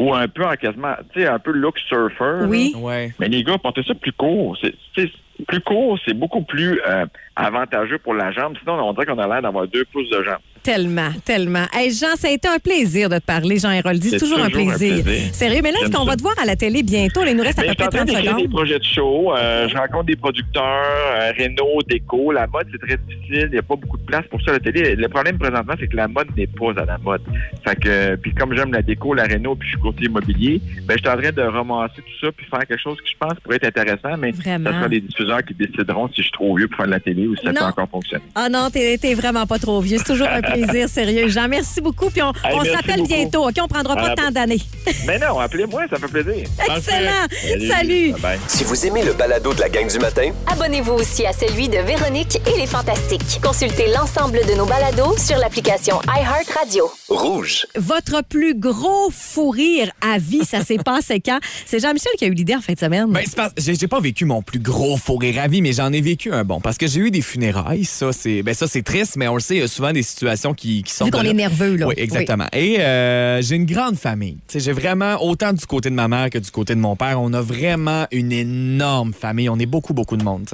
[0.00, 2.44] ou un peu en quasiment, tu sais, un peu look surfer.
[2.48, 2.74] oui.
[2.76, 3.12] Ouais.
[3.18, 4.56] Mais les gars, portez ça plus court.
[4.60, 5.10] C'est, c'est-
[5.48, 8.56] plus court, c'est beaucoup plus euh, avantageux pour la jambe.
[8.60, 10.36] Sinon, on dirait qu'on a l'air d'avoir deux pouces de jambe.
[10.62, 11.64] Tellement, tellement.
[11.72, 14.10] Hey, Jean, ça a été un plaisir de te parler, Jean Héroldi.
[14.10, 15.04] C'est toujours, un, plaisir.
[15.32, 17.24] Sérieux, mais là, est-ce qu'on va te voir à la télé bientôt?
[17.24, 18.50] Là, il nous reste à Mais peu près train 30 d'écrire des secondes.
[18.52, 19.34] projets de show.
[19.34, 22.30] Euh, je rencontre des producteurs, euh, Renault, Déco.
[22.32, 23.46] La mode, c'est très difficile.
[23.48, 24.94] Il n'y a pas beaucoup de place pour ça à la télé.
[24.96, 27.22] Le problème présentement, c'est que la mode n'est pas à la mode.
[27.66, 30.94] Fait que, puis comme j'aime la déco, la Renault, puis je suis courtier immobilier, ben,
[30.96, 33.38] je suis en train de ramasser tout ça puis faire quelque chose qui, je pense,
[33.42, 34.70] pourrait être intéressant, mais Vraiment.
[34.70, 37.00] ça sera les diffuseurs qui décideront si je suis trop vieux pour faire de la
[37.00, 37.60] télé ou si ça Non.
[37.60, 38.24] peut encore fonctionner.
[38.34, 39.96] Ah non, t'es t'es vraiment pas trop vieux.
[39.98, 41.28] C'est toujours un plaisir, sérieux.
[41.28, 42.10] Jean, merci beaucoup.
[42.10, 43.54] Puis on, Hey, on s'appelle bientôt, OK?
[43.62, 44.60] On prendra pas Ah, tant d'années.
[45.06, 46.46] Mais non, appelez-moi, ça me fait plaisir.
[46.76, 47.68] Excellent.
[47.68, 48.14] Salut.
[48.48, 51.78] Si vous aimez le balado de la gang du matin, Abonnez-vous aussi à celui de
[51.78, 53.40] Véronique et les Fantastiques.
[53.42, 56.90] Consultez l'ensemble de nos balados sur l'application iHeartRadio.
[57.08, 57.66] rouge.
[57.76, 61.38] Votre plus gros fou rire à vie, ça s'est passé quand?
[61.66, 63.06] C'est Jean-Michel qui a eu l'idée en fin de semaine.
[63.08, 65.72] Ben, c'est parce- j'ai j'ai pas vécu mon plus gros faux rire à vie, mais
[65.72, 66.60] j'en ai vécu un bon.
[66.60, 67.84] Parce que j'ai eu des funérailles.
[67.84, 70.02] Ça, c'est ben, ça, c'est triste, mais on le sait, il y a souvent des
[70.02, 71.04] situations qui, qui sont.
[71.06, 71.86] Vu qu'on est nerveux, là.
[71.86, 72.46] Oui, exactement.
[72.52, 74.38] Et euh, j'ai une grande famille.
[74.54, 77.32] J'ai vraiment, autant du côté de ma mère que du côté de mon père, on
[77.32, 79.48] a vraiment une énorme famille.
[79.48, 80.48] On est beaucoup, beaucoup de monde.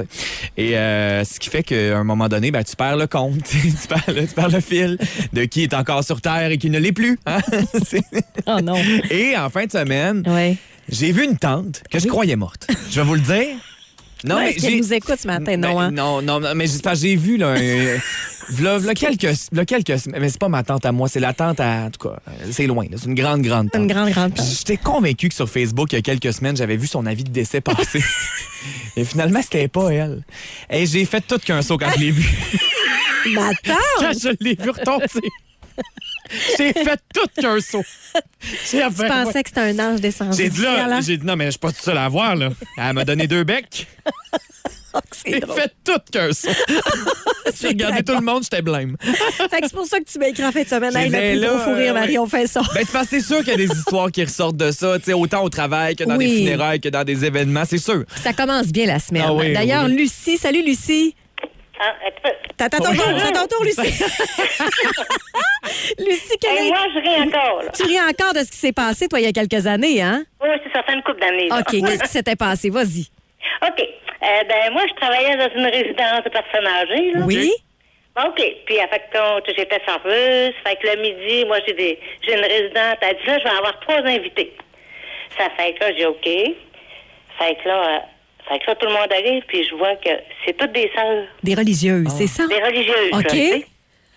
[0.57, 3.59] Et euh, ce qui fait qu'à un moment donné, ben, tu perds le compte, tu,
[3.89, 4.99] perds le, tu perds le fil
[5.33, 7.19] de qui est encore sur Terre et qui ne l'est plus.
[7.27, 7.39] hein.
[8.47, 8.77] Oh non.
[9.11, 10.23] Et en fin de semaine,
[10.89, 12.67] j'ai vu une tante que je croyais morte.
[12.91, 13.57] Je vais vous le dire.
[14.25, 14.79] Non, mais qu'elle j'ai.
[14.79, 15.57] nous écoute ce matin?
[15.57, 15.91] Non, Ben, hein?
[15.91, 17.99] non, non, non, mais j'ai vu là, un-
[18.51, 21.35] v'là- v'là quelques, v'là quelques semaines, mais c'est pas ma tante à moi, c'est la
[21.35, 23.83] tante à, en tout cas, euh, c'est loin, là, c'est une grande, grande tante.
[23.83, 26.77] Une grande, grande Puis J'étais convaincu que sur Facebook, il y a quelques semaines, j'avais
[26.77, 28.03] vu son avis de décès passer.
[28.97, 30.23] Et finalement, c'était pas elle.
[30.71, 32.27] Et j'ai fait tout qu'un saut quand je l'ai vu.
[33.35, 34.17] Ma quand tante!
[34.23, 35.07] je l'ai vu retomber.
[36.59, 37.85] J'ai fait tout qu'un saut.
[38.71, 40.37] J'ai Tu pensais que c'était un ange descendu.
[40.37, 42.51] j'ai dit là, j'ai dit non, mais je suis pas tout seul à voir, là.
[42.79, 43.87] Elle m'a donné deux becs.
[45.13, 46.49] C'est J'ai fait tout qu'un saut.
[47.61, 48.97] J'ai regardé tout le monde, j'étais blême.
[49.01, 50.97] Fait que c'est pour ça que tu m'as écrit en fin de semaine.
[50.97, 52.63] Hey, le plus gros là, fou rire, euh, Marie, on fait ça.
[52.75, 54.99] Ben, c'est parce que c'est sûr qu'il y a des histoires qui ressortent de ça,
[54.99, 56.27] tu sais, autant au travail que dans Oui.
[56.29, 58.05] des funérailles que dans des événements, c'est sûr.
[58.23, 59.25] Ça commence bien la semaine.
[59.27, 59.97] Ah oui, D'ailleurs, oui.
[59.97, 61.15] Lucie, salut Lucie.
[62.23, 62.31] Peu.
[62.57, 63.81] T'attends ton tour, ton tour, Lucie.
[65.99, 67.71] Lucie, quelle Hey, moi, je ris encore, là.
[67.73, 70.25] Tu ris encore de ce qui s'est passé, toi, il y a quelques années, hein?
[70.43, 71.49] Oui, c'est ça, fait une couple d'années.
[71.49, 71.59] là.
[71.59, 72.71] OK, qu'est-ce qui s'était passé?
[72.71, 73.09] Vas-y.
[73.63, 73.81] OK.
[73.81, 77.13] Euh, ben, moi, je travaillais dans une résidence de personnes âgées.
[77.13, 77.21] Là.
[77.27, 77.53] Oui?
[78.25, 78.43] OK.
[78.65, 80.55] Puis, en fait, compte, j'étais serveuse.
[80.67, 82.97] Fait que le midi, moi, j'ai des, j'ai une résidente.
[83.03, 84.55] Elle dit, là, je vais avoir trois invités.
[85.39, 86.25] Ça fait que là, j'ai OK.
[86.25, 87.99] Fait que là, euh,
[88.49, 90.11] fait que là, tout le monde arrive, puis je vois que
[90.45, 91.25] c'est toutes des sœurs.
[91.43, 92.47] Des religieuses, c'est ça?
[92.47, 93.11] Des religieuses.
[93.13, 93.33] OK.
[93.33, 93.59] là.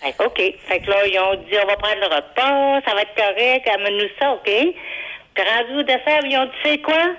[0.02, 0.54] Fait que, OK.
[0.68, 3.68] Fait que là, ils ont dit, on va prendre le repas, ça va être correct,
[3.68, 4.46] amène-nous ça, OK?
[4.46, 7.16] Puis rendu au dessert, ils ont dit, c'est quoi?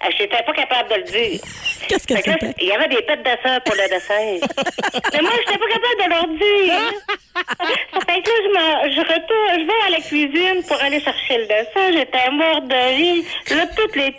[0.00, 1.40] Ah, J'étais pas capable de le dire.
[1.88, 2.54] Qu'est-ce que c'était?
[2.60, 4.48] Il y avait des pets de sœur pour le dessert.
[5.12, 6.92] Mais moi, j'étais pas capable de leur dire.
[8.06, 11.46] fait que là, je, je retourne, je vais à la cuisine pour aller chercher le
[11.46, 11.92] dessert.
[11.92, 13.24] J'étais morte de rire.
[13.50, 14.14] Là, toutes les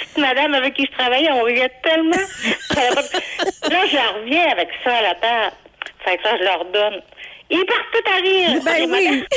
[0.00, 2.16] petites madames avec qui je travaillais, on riait tellement.
[3.70, 5.56] Là, je reviens avec ça à la table.
[6.04, 7.02] Fait que là, je leur donne.
[7.52, 8.62] Ils partent tout à rire.
[8.64, 9.24] Ben Les oui.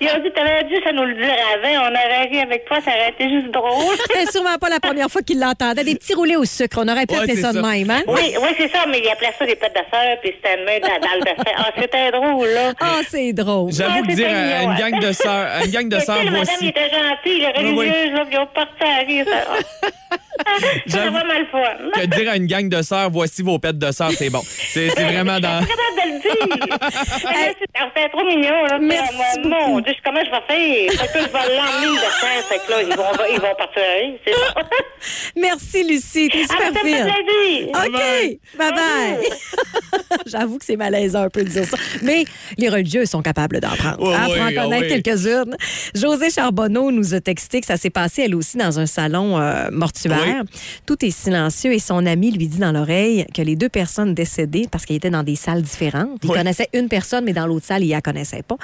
[0.00, 1.86] Ils ont dit, t'avais dû ça nous le dire avant.
[1.86, 3.96] On aurait ri avec toi, ça aurait été juste drôle.
[4.08, 5.84] C'était sûrement pas la première fois qu'ils l'entendaient.
[5.84, 6.78] Des petits roulés au sucre.
[6.82, 8.02] On aurait pu Ouais, appeler c'est ça de même, hein?
[8.06, 10.64] Oui, oui, c'est ça, mais il appelait ça des pets de sœur, puis c'était une
[10.64, 11.54] main dans, dans le dessert.
[11.56, 12.72] Ah, c'était drôle, là.
[12.80, 13.72] Ah, c'est drôle.
[13.72, 16.44] J'avoue que dire à une gang de sœurs, à une gang de sœurs, le madame,
[16.44, 16.66] il voici.
[16.68, 17.88] était gentil, les Oui, oui.
[17.90, 19.26] religieuses, là, puis ils ont parti à rire.
[19.28, 22.00] Ça, ça J'avoue vraiment le fun.
[22.00, 24.40] Que dire à une gang de sœurs, voici vos pets de sœurs, c'est bon.
[24.44, 25.60] C'est c'est vraiment dans.
[25.60, 26.87] Je suis pas capable de le dire.
[26.90, 28.78] C'est- trop mignon, là.
[28.80, 29.14] Merci
[29.44, 31.08] Moi, Mon Dieu, comment je vais faire?
[31.12, 34.00] Que je vais l'emmener le dessert, fait que là, ils vont, ils vont partir à
[34.00, 34.54] rire, c'est ça.
[35.36, 36.28] Merci, Lucie.
[36.28, 37.68] T'es super Ah, fine.
[37.68, 38.58] OK.
[38.58, 40.18] Bye-bye.
[40.26, 41.76] J'avoue que c'est malaisant un peu de dire ça.
[42.02, 42.24] Mais
[42.56, 43.96] les religieux sont capables d'en prendre.
[44.00, 45.02] Oui, hein, en ah connaître oui.
[45.02, 45.56] quelques-unes.
[45.94, 49.68] José Charbonneau nous a texté que ça s'est passé, elle aussi, dans un salon euh,
[49.70, 50.42] mortuaire.
[50.86, 54.66] Tout est silencieux et son ami lui dit dans l'oreille que les deux personnes décédées,
[54.70, 56.36] parce qu'ils étaient dans des salles différentes, il Oui.
[56.78, 58.56] Une personne, mais dans l'autre salle, il la connaissait pas.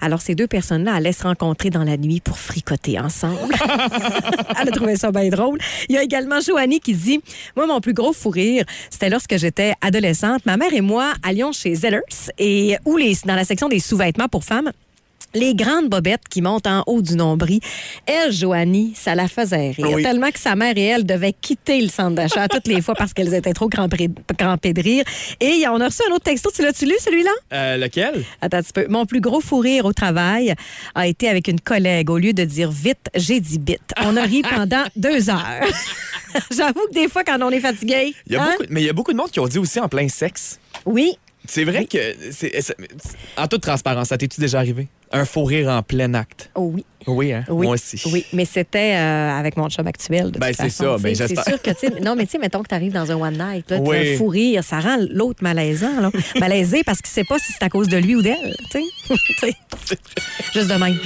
[0.00, 3.54] Alors, ces deux personnes-là allaient se rencontrer dans la nuit pour fricoter ensemble.
[4.60, 5.58] Elle a trouvé ça bien drôle.
[5.88, 7.20] Il y a également Joanie qui dit
[7.56, 10.44] Moi, mon plus gros fou rire, c'était lorsque j'étais adolescente.
[10.46, 12.00] Ma mère et moi allions chez Zellers
[12.38, 14.72] et où dans la section des sous-vêtements pour femmes.
[15.34, 17.60] Les grandes bobettes qui montent en haut du nombril.
[18.06, 19.90] Elle, Joanie, ça la faisait rire.
[19.92, 20.02] Oui.
[20.02, 23.12] Tellement que sa mère et elle devaient quitter le centre d'achat toutes les fois parce
[23.12, 25.04] qu'elles étaient trop crampées de rire.
[25.40, 26.50] Et on a reçu un autre texto.
[26.54, 27.30] Tu l'as-tu lu, celui-là?
[27.52, 28.24] Euh, lequel?
[28.40, 28.86] Attends un petit peu.
[28.88, 30.54] Mon plus gros fou rire au travail
[30.94, 32.08] a été avec une collègue.
[32.10, 33.92] Au lieu de dire vite, j'ai dit bite.
[34.02, 35.44] On a ri pendant deux heures.
[36.50, 38.14] J'avoue que des fois, quand on est fatigué.
[38.26, 38.50] Il y a hein?
[38.58, 40.58] beaucoup, mais il y a beaucoup de monde qui ont dit aussi en plein sexe.
[40.86, 41.18] Oui.
[41.46, 41.98] C'est vrai que.
[42.30, 42.76] c'est- c'est-
[43.36, 44.88] En toute transparence, ça t'es-tu déjà arrivé?
[45.12, 46.50] Un faux rire en plein acte.
[46.54, 46.84] Oh oui.
[47.06, 47.44] Oui, hein?
[47.48, 48.02] Oui, Moi aussi.
[48.12, 50.30] Oui, mais c'était euh, avec mon chum actuel.
[50.30, 51.14] De Ben, c'est ça, ben.
[51.14, 53.14] C'est sûr que, tu sais, non, mais tu sais, mettons que tu arrives dans un
[53.14, 54.14] one night, là, Oui.
[54.14, 56.10] un fou rire, ça rend l'autre malaisant, là.
[56.40, 58.84] Malaisé parce qu'il sait pas si c'est à cause de lui ou d'elle, tu sais.
[59.38, 59.46] Tu
[59.86, 59.96] sais.
[60.52, 60.98] Juste de même.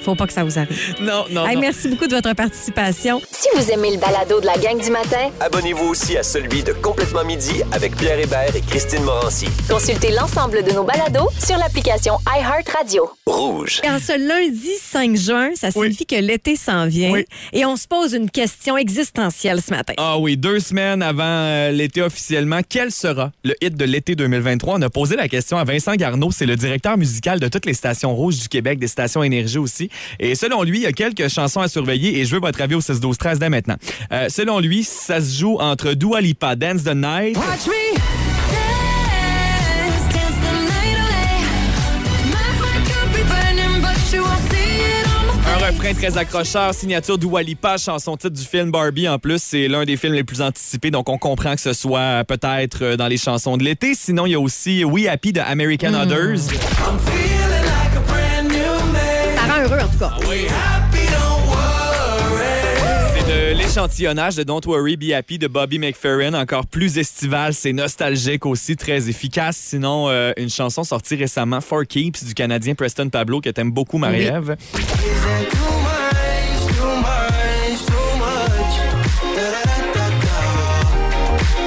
[0.00, 0.76] Faut pas que ça vous arrive.
[1.00, 1.60] Non, non, Hey, non.
[1.60, 3.20] merci beaucoup de votre participation.
[3.30, 6.72] Si vous aimez le balado de la gang du matin, Abonnez-vous aussi à celui de
[6.72, 9.46] Complètement Midi avec Pierre Hébert et Christine Morancy.
[9.68, 13.08] consultez l'ensemble de nos balados sur l'application iHeartRadio.
[13.26, 13.80] Rouge.
[13.84, 17.22] Et en ce lundi 5 juin, ça signifie que l'été s'en vient.
[17.52, 19.94] Et on se pose une question existentielle ce matin.
[19.96, 24.78] Ah oui, deux semaines avant euh, l'été officiellement, quel sera le hit de l'été 2023?
[24.78, 27.74] On a posé la question à Vincent Garneau, c'est le directeur musical de toutes les
[27.74, 29.88] stations rouges du Québec, des stations énergie aussi.
[30.18, 32.74] Et selon lui, il y a quelques chansons à surveiller et je veux votre avis
[32.74, 33.76] au 6 12 13 dès maintenant.
[34.12, 38.21] Euh, selon lui, ça se joue entre Dua Lipa, Dance the Night, Watch me
[45.72, 49.84] refrain très accrocheur, signature Dua Lipa, chanson titre du film Barbie en plus, c'est l'un
[49.84, 53.08] des films les plus anticipés, donc on comprend que ce soit euh, peut-être euh, dans
[53.08, 53.94] les chansons de l'été.
[53.94, 56.38] Sinon, il y a aussi We Happy de American Others.
[56.38, 56.56] Ça
[59.54, 60.81] rend heureux, en tout cas.
[63.72, 68.76] C'est de Don't Worry, Be Happy de Bobby McFerrin, encore plus estival, c'est nostalgique aussi,
[68.76, 69.56] très efficace.
[69.56, 73.96] Sinon, euh, une chanson sortie récemment, For Keeps, du Canadien Preston Pablo, que t'aimes beaucoup,
[73.96, 74.56] Marie-Ève.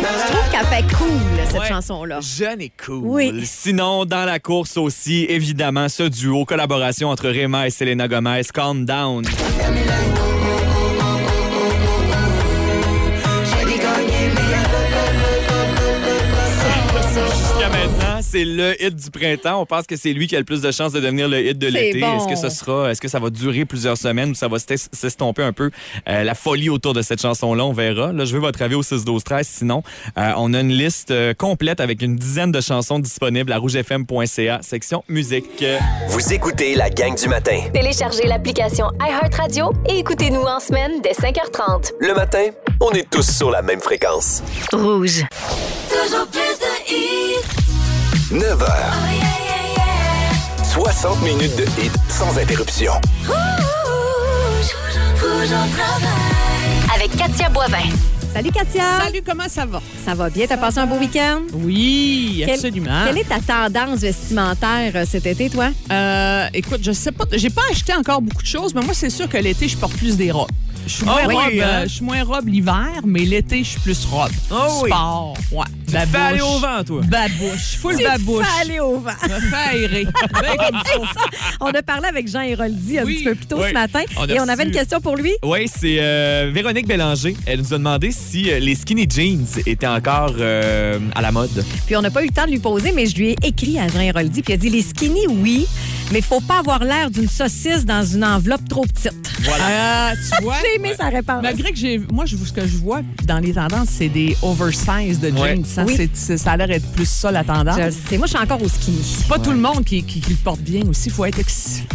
[0.01, 1.09] Je trouve qu'elle fait cool,
[1.49, 1.67] cette Ouais.
[1.67, 2.19] chanson-là.
[2.21, 2.99] Jeune et cool.
[3.03, 3.41] Oui.
[3.45, 8.85] Sinon, dans la course aussi, évidemment, ce duo, collaboration entre Rema et Selena Gomez, Calm
[8.85, 9.25] Down.
[18.35, 19.61] C'est le hit du printemps.
[19.61, 21.57] On pense que c'est lui qui a le plus de chances de devenir le hit
[21.57, 22.01] de l'été.
[22.01, 22.17] bon.
[22.17, 24.89] Est-ce que ce sera, est-ce que ça va durer plusieurs semaines ou ça va s'es-
[24.91, 25.71] s'estomper un peu
[26.09, 27.63] euh, la folie autour de cette chanson-là?
[27.63, 28.11] On verra.
[28.11, 29.83] Là, je veux votre avis au 6 12 13 Sinon,
[30.17, 34.59] euh, on a une liste euh, complète avec une dizaine de chansons disponibles à rougefm.ca,
[34.61, 35.63] section musique.
[36.09, 37.57] Vous écoutez la gang du matin.
[37.73, 41.91] Téléchargez l'application iHeartRadio et écoutez-nous en semaine dès 5h30.
[42.01, 42.47] Le matin,
[42.81, 44.43] on est tous sur la même fréquence.
[44.73, 45.23] Rouge.
[45.89, 47.64] Toujours plus de hits.
[48.31, 48.65] 9h.
[50.63, 52.93] 60 minutes de hits sans interruption.
[53.27, 54.71] Rouge.
[55.21, 56.95] Rouge au travail.
[56.95, 57.91] Avec Katia Boivin.
[58.33, 58.99] Salut Katia.
[59.03, 59.79] Salut, comment ça va?
[60.03, 60.47] Ça va bien?
[60.47, 61.41] T'as passé un beau week-end?
[61.53, 63.03] Oui, absolument.
[63.05, 65.69] Quelle est ta tendance vestimentaire euh, cet été, toi?
[65.91, 69.11] Euh, écoute, je sais pas, j'ai pas acheté encore beaucoup de choses, mais moi, c'est
[69.11, 70.49] sûr que l'été, je porte plus des robes.
[70.87, 71.63] Je suis moins, oui, robe, hein?
[71.63, 74.29] euh, je suis moins robe l'hiver, mais l'été, je suis plus robe.
[74.51, 74.89] Ah oui.
[74.89, 75.65] Sport, ouais.
[75.87, 77.01] Tu fais aller au vent, toi.
[77.07, 78.45] Babouche, full Tu babouche.
[78.45, 79.11] fais aller au vent.
[79.23, 80.07] Me fais aérer.
[81.61, 83.69] On a parlé avec Jean Héroldi un Oui, petit peu plus tôt oui.
[83.69, 85.31] ce matin On a et on avait une question pour lui.
[85.43, 87.35] Oui, c'est euh, Véronique Bélanger.
[87.45, 91.63] Elle nous a demandé si euh, les skinny jeans étaient encore euh, à la mode.
[91.85, 93.79] Puis on n'a pas eu le temps de lui poser, mais je lui ai écrit
[93.79, 95.65] à Jean Héroldi puis il a dit les skinny, oui,
[96.11, 99.13] mais faut pas avoir l'air d'une saucisse dans une enveloppe trop petite.
[99.59, 100.55] Ah, tu vois?
[100.61, 101.41] J'ai aimé sa réponse.
[101.41, 101.99] Malgré que j'ai.
[102.11, 105.39] Moi, je, ce que je vois dans les tendances, c'est des oversize de jeans.
[105.39, 105.83] Ouais.
[105.85, 105.93] Oui.
[105.95, 107.77] C'est- c'est- ça a l'air d'être plus ça, la tendance.
[107.77, 109.01] Je le sais, moi je suis encore au skinny.
[109.03, 111.09] C'est pas tout le monde qui, qui- qui le porte bien aussi.
[111.09, 111.39] Faut être,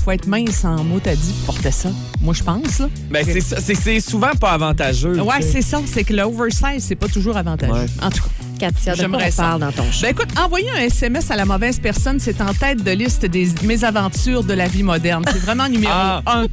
[0.05, 1.91] faut être mince en mot t'as dit pour porter ça.
[2.21, 2.79] Moi, je pense.
[2.81, 2.89] Là.
[3.11, 5.21] Ben, c'est ça- souvent pas avantageux.
[5.21, 5.81] Ouais, c'est ça.
[5.87, 7.73] C'est que le oversize, c'est pas toujours avantageux.
[7.73, 7.87] Ouais.
[8.03, 8.29] En tout cas.
[8.61, 9.43] Katia, de quoi J'aimerais on ça.
[9.43, 10.03] parle dans ton show?
[10.03, 13.49] Ben écoute, envoyer un SMS à la mauvaise personne, c'est en tête de liste des
[13.65, 15.25] mésaventures de la vie moderne.
[15.33, 16.23] C'est vraiment numéro Ah.
[16.27, 16.47] un.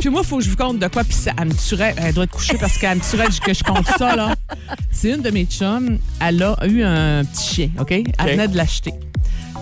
[0.00, 1.04] Puis moi, il faut que je vous compte de quoi.
[1.04, 1.94] Puis ça, elle me tuerait.
[1.98, 4.34] Elle doit être couchée parce qu'elle me tuerait que je compte ça, là.
[4.90, 5.98] C'est une de mes chums.
[6.20, 7.90] Elle a eu un petit chien, OK?
[7.92, 8.92] Elle venait de l'acheter.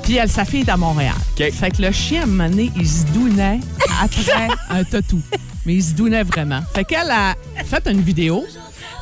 [0.03, 1.14] Puis elle, sa fille est à Montréal.
[1.38, 1.51] OK.
[1.53, 3.61] Fait que le chien, à un moment donné, il se dounait
[4.03, 5.20] après un tatou.
[5.68, 6.62] Mais il se dounait vraiment.
[6.74, 8.42] Fait qu'elle a fait une vidéo.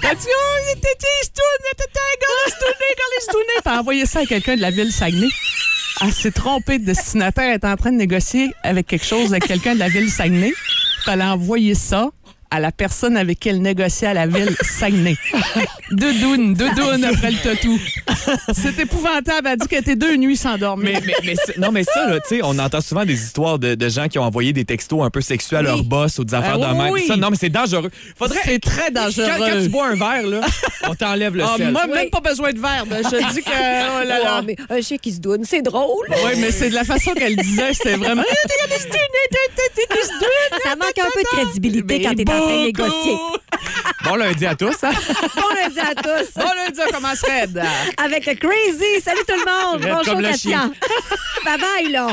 [0.02, 2.26] Elle a dit, oh, il était il se dounait, gars,
[3.16, 5.28] il se envoyé ça à quelqu'un de la ville Saguenay.
[6.02, 7.50] Elle s'est trompée de destinataire.
[7.50, 10.50] Elle est en train de négocier avec quelque chose avec quelqu'un de la ville Saguenay.
[10.50, 12.10] Puis elle a envoyé ça
[12.50, 15.16] à la personne avec qui elle négociait à la ville Saguenay.
[15.90, 17.78] Doudoune, doudoune après le tatou.
[18.54, 19.46] C'est épouvantable.
[19.46, 21.00] Elle a dit qu'elle était deux nuits sans dormir.
[21.04, 23.58] Mais, mais, mais c'est- non, mais ça, là, tu sais, on entend souvent des histoires
[23.58, 26.24] de, de gens qui ont envoyé des textos un peu sexuels à leur boss ou
[26.24, 26.92] des affaires Ah de même.
[26.92, 27.04] oui.
[27.06, 27.90] Ça, non, mais c'est dangereux.
[28.18, 28.40] Faudrait.
[28.44, 29.26] C'est très dangereux.
[29.38, 30.40] Quand, quand tu bois un verre, là,
[30.88, 31.70] on t'enlève le Ah, sel.
[31.72, 31.94] moi, Oui.
[31.94, 32.88] même pas besoin de verbe.
[33.04, 33.50] Je dis que.
[33.50, 34.40] Oh là là.
[34.40, 36.06] Ouais, mais un chien qui se doune, c'est drôle.
[36.10, 38.22] Oui, mais c'est de la façon qu'elle disait, c'était vraiment.
[40.64, 43.16] Ça manque un peu de crédibilité quand t'es en train de négocier.
[44.04, 44.84] Bon lundi à tous.
[44.84, 44.92] hein?
[45.34, 46.28] Bon lundi à tous.
[46.36, 47.60] Bon lundi, on commence raide.
[47.96, 49.00] Avec le Crazy.
[49.02, 49.80] Salut tout le monde.
[49.82, 50.36] Bonjour Katia.
[50.36, 50.72] chien.
[51.44, 52.06] bye bye là.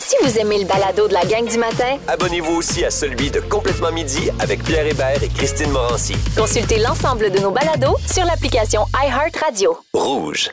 [0.00, 3.40] Si vous aimez le balado de la gang du matin, Abonnez-vous aussi à celui de
[3.40, 6.14] Complètement Midi avec Pierre Hébert et Christine Morancy.
[6.36, 9.76] consultez l'ensemble de nos balados sur l'application iHeartRadio.
[9.92, 10.50] Rouge.